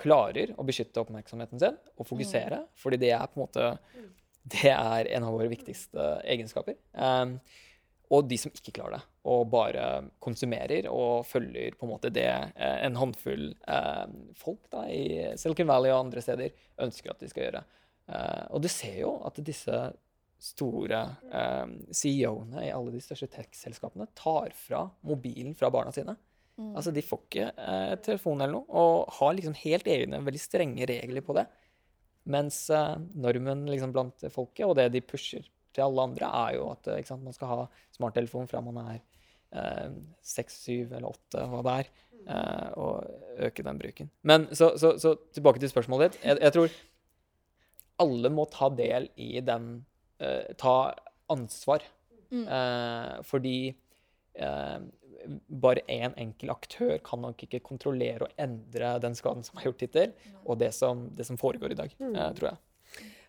klarer 0.00 0.54
å 0.58 0.66
beskytte 0.66 1.02
oppmerksomheten 1.02 1.60
sin 1.62 1.76
og 1.94 2.08
fokusere, 2.08 2.64
fordi 2.80 2.98
det 3.04 3.12
er 3.14 3.28
på 3.30 3.38
en 3.38 3.44
måte 3.44 3.68
det 4.44 4.72
er 4.74 5.08
en 5.16 5.24
av 5.24 5.36
våre 5.36 5.48
viktigste 5.48 6.08
egenskaper. 6.28 6.76
Um, 6.92 7.38
og 8.12 8.26
de 8.28 8.36
som 8.38 8.52
ikke 8.52 8.74
klarer 8.76 8.98
det, 8.98 9.04
og 9.32 9.46
bare 9.52 9.84
konsumerer 10.22 10.90
og 10.90 11.24
følger 11.26 11.76
på 11.78 11.86
en 11.86 11.92
måte 11.94 12.10
det 12.12 12.28
eh, 12.28 12.76
en 12.84 12.98
håndfull 13.00 13.46
eh, 13.54 14.02
folk 14.36 14.66
da, 14.68 14.84
i 14.92 15.32
Silicon 15.40 15.70
Valley 15.70 15.92
og 15.94 16.02
andre 16.04 16.22
steder 16.22 16.52
ønsker 16.84 17.14
at 17.14 17.24
de 17.24 17.30
skal 17.32 17.46
gjøre. 17.46 17.62
Eh, 18.12 18.42
og 18.52 18.60
du 18.60 18.68
ser 18.68 18.98
jo 19.00 19.14
at 19.24 19.40
disse 19.46 19.80
store 20.44 21.00
eh, 21.32 21.66
CEO-ene 21.94 22.66
i 22.66 22.72
alle 22.74 22.92
de 22.94 23.02
største 23.02 23.30
tech-selskapene 23.32 24.06
tar 24.18 24.52
fra 24.58 24.84
mobilen 25.06 25.56
fra 25.56 25.70
barna 25.72 25.92
sine. 25.94 26.16
Mm. 26.58 26.74
Altså, 26.76 26.92
De 26.94 27.02
får 27.02 27.22
ikke 27.24 27.48
eh, 27.50 27.94
telefon 28.04 28.42
eller 28.42 28.58
noe, 28.58 28.66
og 28.68 29.14
har 29.18 29.34
liksom 29.38 29.56
helt 29.64 29.88
egne, 29.90 30.22
veldig 30.26 30.42
strenge 30.42 30.88
regler 30.90 31.24
på 31.24 31.36
det. 31.38 31.46
Mens 32.30 32.66
eh, 32.72 32.94
normen 33.20 33.66
liksom 33.70 33.94
blant 33.94 34.26
folket, 34.32 34.66
og 34.68 34.76
det 34.78 34.90
de 34.94 35.04
pusher 35.04 35.48
til 35.74 35.86
alle 35.86 36.08
andre, 36.10 36.30
er 36.44 36.58
jo 36.58 36.70
at 36.74 36.92
eh, 36.92 37.02
sant, 37.08 37.24
man 37.24 37.36
skal 37.36 37.50
ha 37.50 37.60
smarttelefon 37.96 38.50
fra 38.50 38.62
man 38.64 38.80
er 38.84 39.00
eh, 39.00 39.96
seks, 40.24 40.60
syv 40.66 40.92
eller 40.92 41.10
åtte, 41.10 41.46
hva 41.50 41.62
det 41.66 41.78
er, 41.80 41.92
eh, 42.28 42.68
og 42.84 43.48
øke 43.48 43.66
den 43.66 43.80
bruken. 43.80 44.12
Men 44.22 44.46
så, 44.52 44.74
så, 44.80 44.94
så 45.00 45.16
tilbake 45.34 45.62
til 45.62 45.72
spørsmålet 45.72 46.12
ditt. 46.12 46.22
Jeg, 46.28 46.42
jeg 46.44 46.58
tror 46.58 46.78
alle 48.04 48.30
må 48.34 48.46
ta 48.50 48.68
del 48.74 49.08
i 49.22 49.38
den 49.44 49.84
ta 50.60 50.76
ansvar. 51.32 51.82
Mm. 52.34 52.44
Uh, 52.48 53.22
fordi 53.22 53.56
uh, 54.42 54.80
bare 55.48 55.84
én 55.88 56.10
en 56.10 56.18
enkel 56.26 56.50
aktør 56.52 56.98
kan 57.04 57.22
nok 57.22 57.46
ikke 57.46 57.62
kontrollere 57.64 58.26
og 58.26 58.38
endre 58.40 58.98
den 59.00 59.14
skaden 59.16 59.44
som 59.46 59.58
er 59.58 59.68
gjort 59.68 59.86
hittil, 59.86 60.14
og 60.44 60.58
det 60.60 60.72
som, 60.74 61.08
det 61.14 61.26
som 61.26 61.38
foregår 61.40 61.72
i 61.72 61.78
dag, 61.78 61.96
mm. 61.98 62.14
tror 62.38 62.50
jeg. 62.50 62.62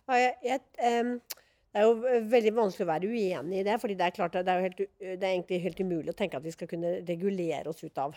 Ja, 0.06 0.14
jeg, 0.14 0.34
jeg 0.44 1.02
um 1.02 1.18
det 1.76 1.82
er 1.82 1.90
jo 1.90 2.20
veldig 2.32 2.50
vanskelig 2.56 2.84
å 2.86 2.88
være 2.88 3.08
uenig 3.12 3.58
i 3.60 3.64
det. 3.66 3.74
fordi 3.82 3.94
det 4.00 4.04
er 4.06 4.12
klart 4.16 4.32
det 4.32 4.48
er, 4.48 4.62
helt, 4.64 4.78
det 4.96 5.20
er 5.20 5.32
egentlig 5.34 5.58
helt 5.60 5.80
umulig 5.84 6.08
å 6.08 6.16
tenke 6.16 6.38
at 6.38 6.44
vi 6.46 6.54
skal 6.54 6.70
kunne 6.70 6.92
regulere 7.04 7.68
oss 7.68 7.84
ut 7.84 8.00
av 8.00 8.16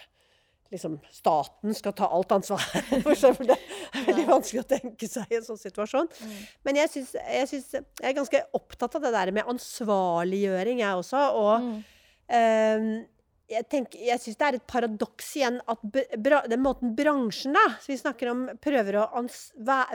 liksom, 0.73 0.97
staten 1.13 1.75
skal 1.75 1.93
ta 1.97 2.10
alt 2.13 2.32
ansvar. 2.32 2.63
For. 3.03 3.43
Det 3.45 3.55
er 3.55 4.08
veldig 4.08 4.25
vanskelig 4.29 4.63
å 4.63 4.69
tenke 4.69 5.10
seg 5.10 5.29
i 5.32 5.39
en 5.39 5.45
sånn 5.45 5.62
situasjon. 5.62 6.10
Mm. 6.10 6.41
Men 6.67 6.82
jeg, 6.84 6.93
synes, 6.95 7.13
jeg, 7.19 7.51
synes, 7.53 7.69
jeg, 7.79 7.86
er 8.03 8.17
ganske 8.17 8.43
opptatt 8.58 8.99
av 8.99 9.08
det 9.08 9.13
der 9.15 9.32
med 9.36 9.53
ansvarliggjøring, 9.53 10.84
jeg 10.84 11.03
også. 11.03 11.23
Og 11.39 11.65
mm. 11.65 11.79
um, 12.39 12.91
jeg, 13.49 13.65
tenker, 13.71 14.01
jeg 14.05 14.21
syns 14.21 14.38
det 14.38 14.47
er 14.47 14.58
et 14.60 14.67
paradoks 14.69 15.29
igjen 15.39 15.58
at 15.69 15.86
bra, 16.21 16.43
den 16.49 16.62
måten 16.62 16.93
bransjen 16.97 17.55
da, 17.58 17.65
vi 17.89 17.97
snakker 17.97 18.29
om, 18.34 18.43
prøver 18.62 18.99
å 19.01 19.08
ans 19.17 19.47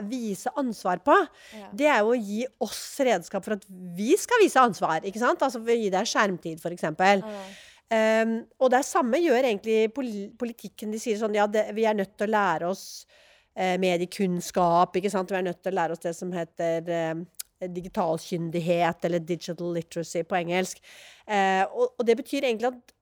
vise 0.09 0.51
ansvar 0.59 0.99
på, 1.05 1.15
ja. 1.55 1.69
det 1.71 1.87
er 1.91 2.01
jo 2.03 2.11
å 2.11 2.19
gi 2.19 2.41
oss 2.65 2.81
redskap 3.07 3.45
for 3.47 3.55
at 3.55 3.63
vi 3.69 4.11
skal 4.19 4.43
vise 4.43 4.59
ansvar. 4.59 5.07
ikke 5.07 5.23
sant? 5.23 5.45
Altså 5.45 5.63
gi 5.63 5.87
deg 5.93 6.11
skjermtid, 6.11 6.59
f.eks. 6.59 6.83
Ja. 6.83 7.37
Um, 7.85 8.39
og 8.57 8.71
det 8.73 8.81
samme 8.87 9.19
gjør 9.21 9.45
egentlig 9.45 9.91
politikken. 9.93 10.93
De 10.93 11.01
sier 11.01 11.19
sånn 11.19 11.37
ja, 11.37 11.45
det, 11.45 11.67
vi 11.77 11.85
er 11.85 11.97
nødt 11.97 12.15
til 12.17 12.27
å 12.27 12.33
lære 12.33 12.71
oss 12.71 13.05
uh, 13.05 13.75
mediekunnskap. 13.81 14.97
ikke 14.97 15.13
sant? 15.13 15.31
Vi 15.31 15.37
er 15.37 15.45
nødt 15.45 15.61
til 15.61 15.75
å 15.75 15.79
lære 15.79 15.97
oss 15.97 16.03
det 16.05 16.15
som 16.17 16.33
heter 16.33 16.89
uh, 16.89 17.21
digitalkyndighet, 17.61 19.05
eller 19.05 19.21
digital 19.21 19.71
literacy 19.77 20.25
på 20.25 20.41
engelsk. 20.41 20.81
Uh, 21.29 21.63
og, 21.69 21.87
og, 21.93 22.03
det 22.09 22.17
betyr 22.23 22.49
egentlig 22.49 22.73
at 22.73 22.93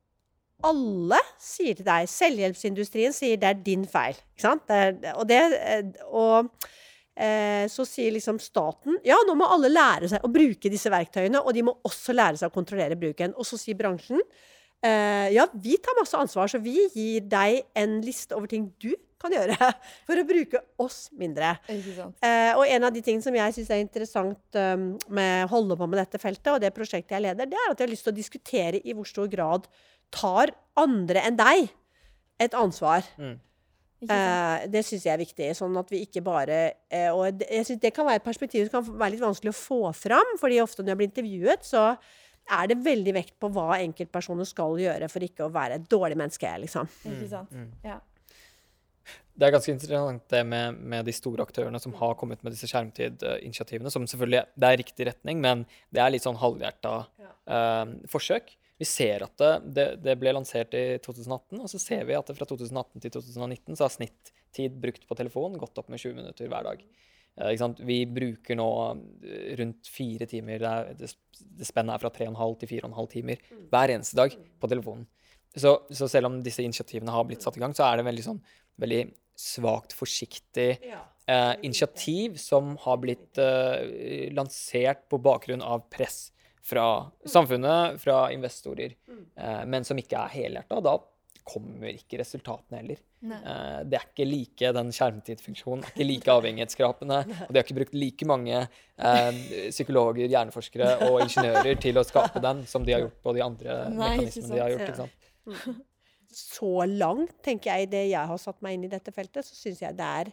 alle 0.63 1.19
sier 1.41 1.75
til 1.75 1.87
deg 1.87 2.07
Selvhjelpsindustrien 2.07 3.15
sier 3.15 3.39
det 3.39 3.49
er 3.49 3.65
din 3.65 3.83
feil. 3.89 4.19
ikke 4.35 4.45
sant? 4.45 4.67
Det 4.67 4.79
er, 4.79 5.15
og 5.15 5.27
det, 5.27 5.41
og 6.11 6.53
Eh, 7.13 7.67
så 7.69 7.83
sier 7.85 8.09
liksom 8.15 8.39
staten 8.41 8.95
ja, 9.05 9.13
nå 9.27 9.35
må 9.37 9.45
alle 9.53 9.69
lære 9.69 10.07
seg 10.09 10.23
å 10.25 10.31
bruke 10.33 10.69
disse 10.73 10.89
verktøyene, 10.89 11.43
og 11.43 11.53
de 11.53 11.61
må 11.67 11.75
også 11.85 12.15
lære 12.15 12.39
seg 12.41 12.49
å 12.49 12.55
kontrollere 12.55 12.97
bruken. 12.97 13.35
Og 13.37 13.45
så 13.45 13.59
sier 13.61 13.77
bransjen 13.77 14.21
Uh, 14.83 15.29
ja, 15.31 15.47
vi 15.63 15.77
tar 15.79 15.95
masse 15.95 16.17
ansvar, 16.19 16.49
så 16.51 16.59
vi 16.59 16.75
gir 16.91 17.23
deg 17.31 17.61
en 17.79 18.01
liste 18.03 18.35
over 18.35 18.49
ting 18.51 18.67
du 18.83 18.91
kan 19.23 19.31
gjøre 19.31 19.55
for 20.07 20.19
å 20.19 20.25
bruke 20.27 20.59
oss 20.83 21.05
mindre. 21.15 21.53
Uh, 21.69 22.51
og 22.57 22.65
en 22.67 22.89
av 22.89 22.91
de 22.91 23.03
tingene 23.05 23.23
som 23.23 23.37
jeg 23.37 23.55
syns 23.55 23.71
er 23.71 23.83
interessant 23.83 24.59
um, 24.59 24.89
med 25.07 25.45
å 25.45 25.53
holde 25.53 25.77
på 25.79 25.87
med 25.87 26.01
dette 26.01 26.19
feltet, 26.21 26.51
og 26.51 26.59
det 26.63 26.73
prosjektet 26.75 27.15
jeg 27.15 27.25
leder, 27.29 27.47
det 27.47 27.59
er 27.59 27.71
at 27.71 27.79
jeg 27.79 27.87
har 27.87 27.93
lyst 27.93 28.07
til 28.09 28.15
å 28.15 28.19
diskutere 28.19 28.83
i 28.83 28.97
hvor 28.97 29.07
stor 29.07 29.31
grad 29.31 29.71
tar 30.13 30.51
andre 30.79 31.23
enn 31.29 31.39
deg 31.39 31.71
et 32.43 32.55
ansvar. 32.57 33.07
Mm. 33.15 33.37
Uh, 34.03 34.65
det 34.67 34.81
syns 34.83 35.05
jeg 35.07 35.13
er 35.13 35.21
viktig. 35.21 35.47
Sånn 35.55 35.77
at 35.79 35.91
vi 35.93 36.01
ikke 36.03 36.19
bare 36.25 36.57
uh, 36.91 37.15
Og 37.15 37.39
jeg 37.39 37.63
synes 37.69 37.79
det 37.79 37.93
kan 37.95 38.03
være 38.03 38.19
et 38.19 38.25
perspektiv 38.25 38.67
som 38.67 38.81
kan 38.81 38.97
være 38.99 39.15
litt 39.15 39.23
vanskelig 39.23 39.53
å 39.53 39.55
få 39.55 39.79
fram. 39.95 40.35
fordi 40.41 40.59
ofte 40.59 40.83
når 40.83 40.91
jeg 40.91 40.99
blir 40.99 41.11
intervjuet, 41.11 41.63
så 41.63 41.85
er 42.51 42.71
det 42.71 42.79
veldig 42.83 43.13
vekt 43.15 43.35
på 43.39 43.49
hva 43.55 43.77
enkeltpersoner 43.79 44.47
skal 44.47 44.75
gjøre 44.81 45.09
for 45.11 45.25
ikke 45.25 45.47
å 45.47 45.53
være 45.53 45.79
et 45.79 45.85
dårlig 45.91 46.17
menneske. 46.19 46.49
liksom. 46.63 46.89
Mm, 47.03 47.13
ikke 47.13 47.29
sant? 47.31 47.53
Mm. 47.53 47.69
Ja. 47.85 47.99
Det 49.33 49.47
er 49.47 49.53
ganske 49.55 49.73
interessant 49.73 50.25
det 50.29 50.43
med, 50.45 50.75
med, 50.77 51.07
de 51.07 51.13
store 51.15 51.45
aktørene 51.47 51.79
som 51.81 51.95
har 51.97 52.13
kommet 52.19 52.43
med 52.45 52.53
disse 52.53 52.69
skjermtidinitiativene, 52.69 53.89
som 53.91 54.05
selvfølgelig 54.09 54.43
det 54.53 54.69
er 54.69 54.77
riktig 54.83 55.07
retning, 55.09 55.39
men 55.41 55.63
det 55.89 56.03
er 56.03 56.13
litt 56.13 56.25
sånn 56.25 56.37
halvhjerta 56.37 56.91
ja. 57.23 57.31
eh, 57.55 57.95
forsøk. 58.13 58.53
Vi 58.77 58.85
ser 58.89 59.25
at 59.25 59.33
det, 59.39 59.53
det, 59.73 59.87
det, 60.05 60.15
ble 60.21 60.35
lansert 60.35 60.75
i 60.77 60.99
2018, 61.01 61.57
og 61.57 61.71
så 61.71 61.81
ser 61.81 62.05
vi 62.09 62.17
at 62.17 62.29
fra 62.37 62.47
2018 62.49 63.01
til 63.01 63.15
2019 63.15 63.79
så 63.79 63.87
har 63.87 63.95
snittid 63.95 64.77
brukt 64.83 65.07
på 65.09 65.17
telefon 65.17 65.57
gått 65.61 65.81
opp 65.81 65.89
med 65.93 66.01
20 66.01 66.19
minutter 66.19 66.51
hver 66.51 66.69
dag. 66.69 66.85
Eh, 67.41 67.65
vi 67.81 67.99
bruker 68.05 68.57
nå 68.59 68.69
eh, 69.23 69.53
rundt 69.59 69.89
fire 69.89 70.27
timer, 70.29 70.61
det, 70.61 71.09
det 71.57 71.67
spennet 71.67 71.95
er 71.95 72.03
fra 72.03 72.11
tre 72.13 72.27
og 72.27 72.35
en 72.35 72.41
halv 72.41 72.59
til 72.61 72.69
fire 72.69 72.85
og 72.85 72.91
en 72.91 72.99
halv 73.01 73.11
timer 73.13 73.41
mm. 73.41 73.63
hver 73.73 73.95
eneste 73.95 74.19
dag 74.19 74.35
på 74.37 74.69
telefonen. 74.71 75.07
Så, 75.53 75.75
så, 75.93 76.07
selv 76.09 76.31
om 76.31 76.39
disse 76.41 76.63
initiativene 76.65 77.13
har 77.13 77.25
blitt 77.29 77.43
satt 77.45 77.57
i 77.59 77.61
gang, 77.61 77.75
så 77.77 77.85
er 77.85 77.99
det 77.99 78.07
veldig 78.07 78.25
sånn 78.25 78.39
veldig 78.81 79.03
svakt, 79.37 79.93
forsiktig 79.97 80.69
eh, 80.81 81.53
initiativ 81.61 82.37
som 82.41 82.75
har 82.81 82.99
blitt 83.01 83.37
eh, 83.41 84.29
lansert 84.33 85.07
på 85.09 85.19
bakgrunn 85.21 85.61
av 85.61 85.87
press 85.93 86.31
fra 86.63 86.85
mm. 87.05 87.11
samfunnet, 87.29 88.01
fra 88.01 88.19
investorer, 88.33 88.95
mm. 89.07 89.23
eh, 89.35 89.63
men 89.69 89.85
som 89.85 89.99
ikke 89.99 90.21
er 90.21 90.35
helhjerta. 90.37 90.79
Da 90.85 90.97
kommer 91.47 91.91
ikke 91.93 92.19
resultatene 92.21 92.79
heller. 92.81 92.99
Uh, 93.23 93.79
det 93.87 93.97
er 93.99 94.05
ikke 94.09 94.25
like 94.27 94.71
den 94.75 94.91
skjermtidfunksjonen, 94.95 95.85
er 95.85 95.93
ikke 95.93 96.07
like 96.09 96.33
avhengighetsskrapene, 96.33 97.21
Og 97.45 97.53
de 97.53 97.59
har 97.59 97.63
ikke 97.63 97.77
brukt 97.77 97.95
like 97.95 98.27
mange 98.27 98.65
uh, 98.65 99.41
psykologer, 99.69 100.27
hjerneforskere 100.27 101.09
og 101.09 101.23
ingeniører 101.25 101.79
til 101.83 101.99
å 101.99 102.05
skape 102.07 102.43
den 102.43 102.65
som 102.69 102.83
de 102.87 102.95
har 102.95 103.05
gjort 103.05 103.19
på 103.23 103.35
de 103.37 103.43
andre 103.45 103.79
Nei, 103.93 104.13
mekanismene 104.17 104.55
de 104.55 104.63
har 104.63 104.75
gjort. 104.75 104.87
ikke 104.89 105.01
sant? 105.03 105.83
Så 106.33 106.71
langt, 106.89 107.35
tenker 107.45 107.69
jeg, 107.69 107.85
i 107.85 107.91
det 107.91 108.03
jeg 108.09 108.29
har 108.31 108.41
satt 108.41 108.59
meg 108.65 108.77
inn 108.77 108.87
i 108.87 108.91
dette 108.91 109.13
feltet, 109.13 109.45
så 109.45 109.55
syns 109.55 109.83
jeg 109.83 109.95
det 109.99 110.09
er 110.23 110.31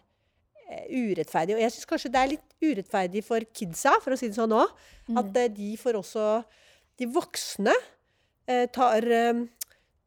eh, 0.70 0.86
urettferdig. 0.88 1.58
Og 1.58 1.62
jeg 1.62 1.74
syns 1.74 1.88
kanskje 1.90 2.12
det 2.14 2.22
er 2.22 2.32
litt 2.34 2.54
urettferdig 2.64 3.22
for 3.26 3.44
kidsa, 3.52 3.98
for 4.00 4.16
å 4.16 4.18
si 4.18 4.30
det 4.30 4.38
sånn 4.38 4.56
òg. 4.56 4.72
At 5.20 5.36
eh, 5.36 5.50
de 5.52 5.74
får 5.80 5.98
også 6.00 6.26
De 7.00 7.08
voksne 7.08 7.72
eh, 8.48 8.66
tar 8.72 9.06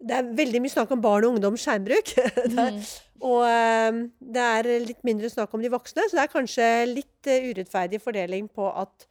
Det 0.04 0.16
er 0.18 0.32
veldig 0.36 0.60
mye 0.63 0.74
snakk 0.74 0.92
om 0.96 1.02
barn 1.04 1.28
og 1.28 1.38
ungdoms 1.38 1.63
skjermbruk. 1.63 2.13
det 2.54 2.66
er, 2.66 2.80
og 3.24 3.46
eh, 3.48 4.02
det 4.36 4.48
er 4.58 4.70
litt 4.84 5.04
mindre 5.08 5.32
snakk 5.32 5.54
om 5.56 5.63
de 5.63 5.72
voksne, 5.72 6.08
så 6.10 6.20
det 6.20 6.26
er 6.26 6.34
kanskje 6.34 6.70
litt 6.89 7.32
eh, 7.32 7.50
urettferdig 7.54 8.02
fordeling 8.04 8.50
på 8.52 8.68
at, 8.68 9.08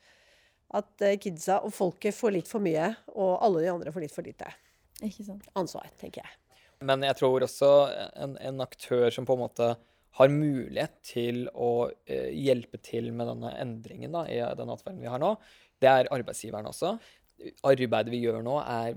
at 0.76 1.06
eh, 1.06 1.16
kidsa 1.22 1.62
og 1.64 1.72
folket 1.76 2.16
får 2.16 2.36
litt 2.36 2.50
for 2.50 2.64
mye, 2.64 2.92
og 3.16 3.38
alle 3.40 3.64
de 3.64 3.72
andre 3.72 3.94
får 3.94 4.04
litt 4.04 4.14
for 4.14 4.28
lite 4.28 4.52
Ikke 5.00 5.24
sant. 5.30 5.48
ansvar, 5.58 5.88
tenker 6.00 6.26
jeg. 6.26 6.38
Men 6.84 7.06
jeg 7.06 7.16
tror 7.20 7.46
også 7.46 7.72
en, 8.18 8.36
en 8.42 8.62
aktør 8.64 9.08
som 9.14 9.26
på 9.28 9.36
en 9.38 9.44
måte 9.44 9.72
har 10.18 10.28
mulighet 10.28 10.98
til 11.08 11.46
å 11.56 11.88
eh, 12.04 12.32
hjelpe 12.36 12.80
til 12.84 13.08
med 13.16 13.30
denne 13.30 13.54
endringen 13.62 14.12
da, 14.12 14.26
i 14.28 14.42
den 14.58 14.72
atferden 14.74 15.00
vi 15.00 15.08
har 15.08 15.22
nå, 15.22 15.36
det 15.80 15.88
er 15.88 16.10
arbeidsgiveren 16.12 16.68
også. 16.68 16.96
Arbeidet 17.66 18.12
vi 18.12 18.20
gjør 18.22 18.42
nå, 18.44 18.58
er 18.60 18.92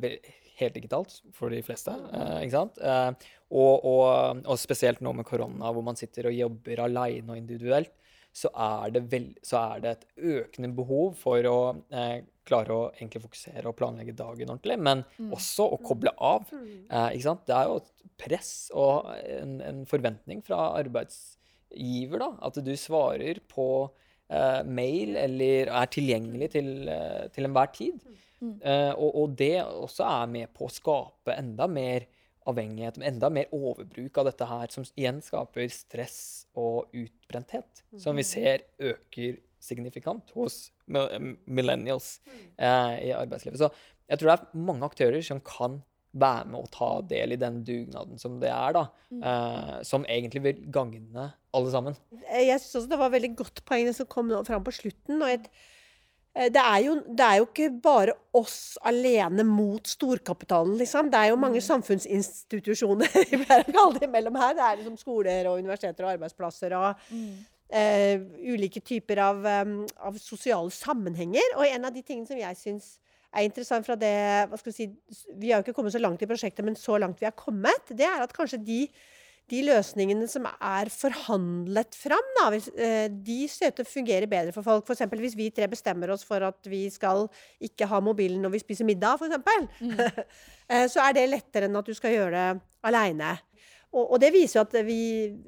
helt 0.59 0.77
digitalt 0.77 1.19
for 1.35 1.53
de 1.53 1.61
fleste. 1.65 1.93
Eh, 2.13 2.37
ikke 2.45 2.55
sant? 2.55 2.79
Eh, 2.79 3.29
og, 3.55 3.85
og, 3.85 4.41
og 4.45 4.59
spesielt 4.59 5.03
nå 5.05 5.13
med 5.15 5.27
korona, 5.27 5.71
hvor 5.71 5.85
man 5.85 5.99
sitter 5.99 6.29
og 6.31 6.37
jobber 6.37 6.85
aleine 6.87 7.33
og 7.33 7.39
individuelt, 7.39 7.93
så 8.35 8.49
er, 8.51 8.91
det 8.91 9.05
vel, 9.11 9.29
så 9.47 9.61
er 9.61 9.83
det 9.83 9.91
et 9.93 10.07
økende 10.35 10.73
behov 10.75 11.13
for 11.15 11.45
å 11.47 11.59
eh, 11.95 12.17
klare 12.45 12.75
å 12.75 12.87
egentlig 12.91 13.23
fokusere 13.23 13.69
og 13.69 13.77
planlegge 13.79 14.15
dagen 14.17 14.51
ordentlig, 14.51 14.75
men 14.83 15.03
også 15.31 15.69
å 15.71 15.79
koble 15.83 16.11
av. 16.19 16.49
Eh, 16.51 17.15
ikke 17.15 17.27
sant? 17.29 17.45
Det 17.47 17.55
er 17.55 17.69
jo 17.69 17.79
et 17.79 17.93
press 18.19 18.51
og 18.75 19.07
en, 19.23 19.59
en 19.63 19.81
forventning 19.87 20.43
fra 20.45 20.73
arbeidsgiver, 20.81 22.25
da, 22.25 22.29
at 22.49 22.59
du 22.59 22.73
svarer 22.79 23.39
på 23.51 23.69
mail 24.65 25.15
eller 25.21 25.69
er 25.69 25.89
tilgjengelig 25.93 26.51
til, 26.55 26.69
eh, 26.89 27.25
til 27.33 27.47
enhver 27.49 27.71
tid. 27.75 27.99
Eh, 28.41 28.91
og, 28.93 29.09
og 29.15 29.37
det 29.39 29.55
også 29.63 30.05
er 30.07 30.29
med 30.31 30.51
på 30.55 30.67
å 30.67 30.73
skape 30.73 31.35
enda 31.37 31.67
mer 31.71 32.07
avhengighet, 32.45 32.99
enda 33.01 33.31
mer 33.33 33.49
overbruk 33.55 34.19
av 34.21 34.29
dette 34.29 34.47
her, 34.49 34.69
som 34.73 34.85
igjen 34.93 35.21
skaper 35.25 35.69
stress 35.73 36.19
og 36.57 36.91
utbrenthet, 36.93 37.81
som 38.01 38.17
vi 38.19 38.25
ser 38.27 38.67
øker 38.77 39.39
signifikant 39.65 40.29
hos 40.35 40.67
millennials 40.85 42.19
eh, 42.27 43.07
i 43.07 43.13
arbeidslivet. 43.17 43.57
Så 43.63 43.71
jeg 44.05 44.21
tror 44.21 44.29
det 44.29 44.37
er 44.37 44.65
mange 44.67 44.85
aktører 44.85 45.25
som 45.25 45.41
kan 45.41 45.79
være 46.15 46.47
med 46.47 46.63
og 46.63 46.71
ta 46.73 46.89
del 47.09 47.35
i 47.35 47.39
den 47.39 47.61
dugnaden 47.67 48.19
som 48.21 48.39
det 48.39 48.49
er, 48.51 48.75
da. 48.77 48.83
Eh, 49.11 49.71
som 49.87 50.05
egentlig 50.07 50.41
vil 50.45 50.65
gagne 50.73 51.29
alle 51.55 51.71
sammen. 51.73 51.95
Eh, 52.23 52.45
Jeg 52.47 52.61
syns 52.63 52.81
også 52.81 52.91
det 52.93 52.99
var 53.01 53.13
veldig 53.13 53.31
godt 53.35 53.63
poeng 53.67 53.89
som 53.95 54.07
kom 54.11 54.31
fram 54.47 54.63
på 54.63 54.73
slutten. 54.75 55.19
Og 55.21 55.29
et, 55.33 55.49
eh, 56.35 56.47
det, 56.47 56.61
er 56.61 56.79
jo, 56.87 56.95
det 57.05 57.25
er 57.27 57.41
jo 57.41 57.47
ikke 57.49 57.69
bare 57.83 58.15
oss 58.35 58.77
alene 58.83 59.43
mot 59.47 59.87
storkapitalen, 59.87 60.77
liksom. 60.79 61.11
Det 61.11 61.19
er 61.19 61.33
jo 61.33 61.41
mange 61.41 61.63
samfunnsinstitusjoner 61.63 63.11
vi 63.31 63.41
pleier 63.43 63.67
å 63.67 63.75
kalle 63.75 63.99
det 63.99 64.07
imellom 64.09 64.39
her. 64.39 64.55
Det 64.55 64.65
er 64.69 64.79
liksom 64.81 64.97
skoler 65.01 65.51
og 65.51 65.59
universiteter 65.59 66.07
og 66.07 66.15
arbeidsplasser 66.15 66.79
og 66.79 67.09
eh, 67.75 68.21
ulike 68.55 68.79
typer 68.79 69.19
av, 69.31 69.43
um, 69.67 69.81
av 69.99 70.19
sosiale 70.21 70.71
sammenhenger. 70.71 71.57
Og 71.59 71.67
en 71.67 71.91
av 71.91 71.95
de 71.95 72.03
tingene 72.05 72.29
som 72.29 72.39
jeg 72.39 72.61
syns 72.61 72.95
er 73.35 73.47
interessant 73.47 73.87
fra 73.87 73.97
det 73.99 74.15
hva 74.49 74.59
skal 74.59 74.71
Vi 74.71 74.77
si, 74.77 74.87
vi 75.35 75.51
har 75.51 75.59
jo 75.59 75.67
ikke 75.67 75.75
kommet 75.77 75.95
så 75.95 76.01
langt 76.01 76.23
i 76.23 76.29
prosjektet, 76.29 76.65
men 76.65 76.79
så 76.79 76.97
langt 77.01 77.21
vi 77.21 77.27
har 77.27 77.35
kommet, 77.37 77.91
det 77.91 78.07
er 78.07 78.23
at 78.23 78.33
kanskje 78.35 78.61
de 78.63 78.81
de 79.51 79.61
løsningene 79.61 80.25
som 80.29 80.47
er 80.49 80.89
forhandlet 80.89 81.93
fram, 81.97 82.29
da, 82.39 82.47
hvis, 82.53 82.67
eh, 82.81 83.05
de 83.09 83.43
ser 83.51 83.69
ut 83.69 83.77
til 83.77 83.85
å 83.85 83.91
fungere 83.91 84.29
bedre 84.29 84.53
for 84.55 84.65
folk. 84.65 84.87
F.eks. 84.89 85.05
hvis 85.21 85.37
vi 85.37 85.51
tre 85.53 85.67
bestemmer 85.69 86.09
oss 86.13 86.25
for 86.25 86.41
at 86.47 86.65
vi 86.69 86.87
skal 86.89 87.27
ikke 87.61 87.85
ha 87.91 87.99
mobilen 88.01 88.41
når 88.41 88.55
vi 88.55 88.63
spiser 88.63 88.89
middag, 88.89 89.21
f.eks. 89.21 89.37
mm. 89.85 89.99
så 90.93 91.03
er 91.05 91.17
det 91.17 91.27
lettere 91.29 91.69
enn 91.69 91.77
at 91.77 91.85
du 91.85 91.93
skal 91.93 92.15
gjøre 92.15 92.33
det 92.33 92.63
aleine. 92.89 93.35
Og, 93.93 94.15
og 94.15 94.17
det 94.19 94.33
viser 94.33 94.59
jo 94.59 94.65
at 94.65 94.73
vi 94.83 94.99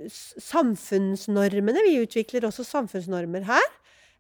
Samfunnsnormene 0.08 1.82
Vi 1.84 1.98
utvikler 2.06 2.48
også 2.48 2.64
samfunnsnormer 2.68 3.48
her. 3.50 3.66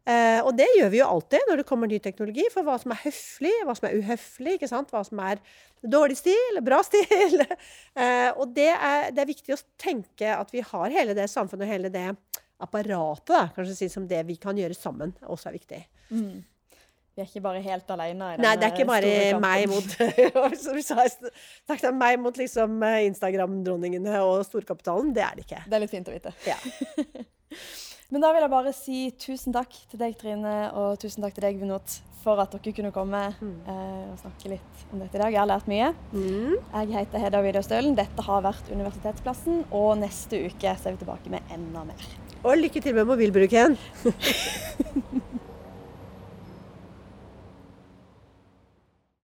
Eh, 0.07 0.39
og 0.39 0.53
det 0.55 0.69
gjør 0.77 0.91
vi 0.93 1.01
jo 1.01 1.07
alltid 1.11 1.49
når 1.49 1.59
det 1.59 1.67
kommer 1.67 1.89
ny 1.91 1.99
teknologi, 2.03 2.45
for 2.53 2.63
hva 2.63 2.77
som 2.79 2.93
er 2.95 3.01
høflig, 3.03 3.53
hva 3.67 3.75
som 3.75 3.89
er 3.89 3.97
uhøflig, 3.99 4.57
hva 4.63 5.03
som 5.03 5.21
er 5.25 5.41
dårlig 5.83 6.15
stil, 6.21 6.59
bra 6.63 6.79
stil. 6.87 7.41
eh, 7.43 8.29
og 8.31 8.53
det 8.55 8.71
er, 8.71 9.09
det 9.11 9.23
er 9.23 9.31
viktig 9.33 9.55
å 9.57 9.61
tenke 9.81 10.31
at 10.31 10.53
vi 10.55 10.63
har 10.63 10.95
hele 10.95 11.17
det 11.17 11.27
samfunnet 11.31 11.67
og 11.67 11.73
hele 11.73 11.91
det 11.93 12.09
apparatet, 12.63 13.33
da, 13.33 13.47
kanskje 13.53 13.75
si 13.77 13.89
som 13.93 14.07
det 14.09 14.23
vi 14.29 14.37
kan 14.41 14.57
gjøre 14.57 14.77
sammen, 14.77 15.11
også 15.27 15.51
er 15.51 15.57
viktig. 15.59 15.81
Vi 17.17 17.23
er 17.23 17.27
ikke 17.27 17.41
bare 17.41 17.61
helt 17.65 17.91
alene 17.93 18.31
i 18.35 18.39
Nei, 18.41 18.53
det 18.61 18.67
er 18.67 18.73
ikke 18.75 18.87
bare 18.87 19.39
meg 19.41 19.63
mot 19.69 19.95
som 20.63 20.77
du 20.77 20.83
sa, 20.85 21.03
takk, 21.03 21.81
det 21.81 21.89
er 21.89 21.97
meg 21.97 22.19
mot 22.21 22.37
liksom 22.37 22.79
eh, 22.85 23.03
Instagram-dronningene 23.09 24.21
og 24.23 24.45
storkapitalen. 24.47 25.11
Det 25.17 25.25
er 25.25 25.35
det 25.35 25.47
ikke. 25.49 25.63
Det 25.67 25.77
er 25.77 25.83
litt 25.83 25.93
fint 25.97 26.13
å 26.13 26.15
vite. 26.15 26.33
Ja. 26.47 26.57
Men 28.07 28.23
da 28.23 28.29
vil 28.31 28.45
jeg 28.45 28.51
bare 28.53 28.71
si 28.71 28.99
tusen 29.19 29.55
takk 29.55 29.73
til 29.91 29.99
deg, 29.99 30.13
Trine, 30.15 30.53
og 30.79 30.95
tusen 31.01 31.25
takk 31.25 31.35
til 31.35 31.43
deg, 31.43 31.57
Vinot, 31.59 31.97
for 32.23 32.39
at 32.39 32.53
dere 32.55 32.73
kunne 32.77 32.91
komme 32.95 33.19
eh, 33.35 34.05
og 34.07 34.21
snakke 34.21 34.53
litt 34.53 34.85
om 34.93 35.01
dette 35.03 35.19
i 35.19 35.21
dag. 35.25 35.33
Jeg 35.35 35.41
har 35.41 35.49
lært 35.51 35.67
mye. 35.67 35.89
Mm. 36.13 36.55
Jeg 36.55 36.93
heter 36.93 37.25
Hedda 37.25 37.43
Widerstølen. 37.43 37.97
Dette 37.99 38.27
har 38.29 38.45
vært 38.47 38.71
Universitetsplassen, 38.71 39.65
og 39.75 39.97
neste 39.99 40.39
uke 40.47 40.77
så 40.79 40.87
er 40.87 40.95
vi 40.95 41.03
tilbake 41.03 41.35
med 41.35 41.51
enda 41.51 41.83
mer. 41.89 42.09
Og 42.47 42.55
lykke 42.61 42.79
til 42.85 42.95
med 42.95 43.11
mobilbruken. 43.11 43.75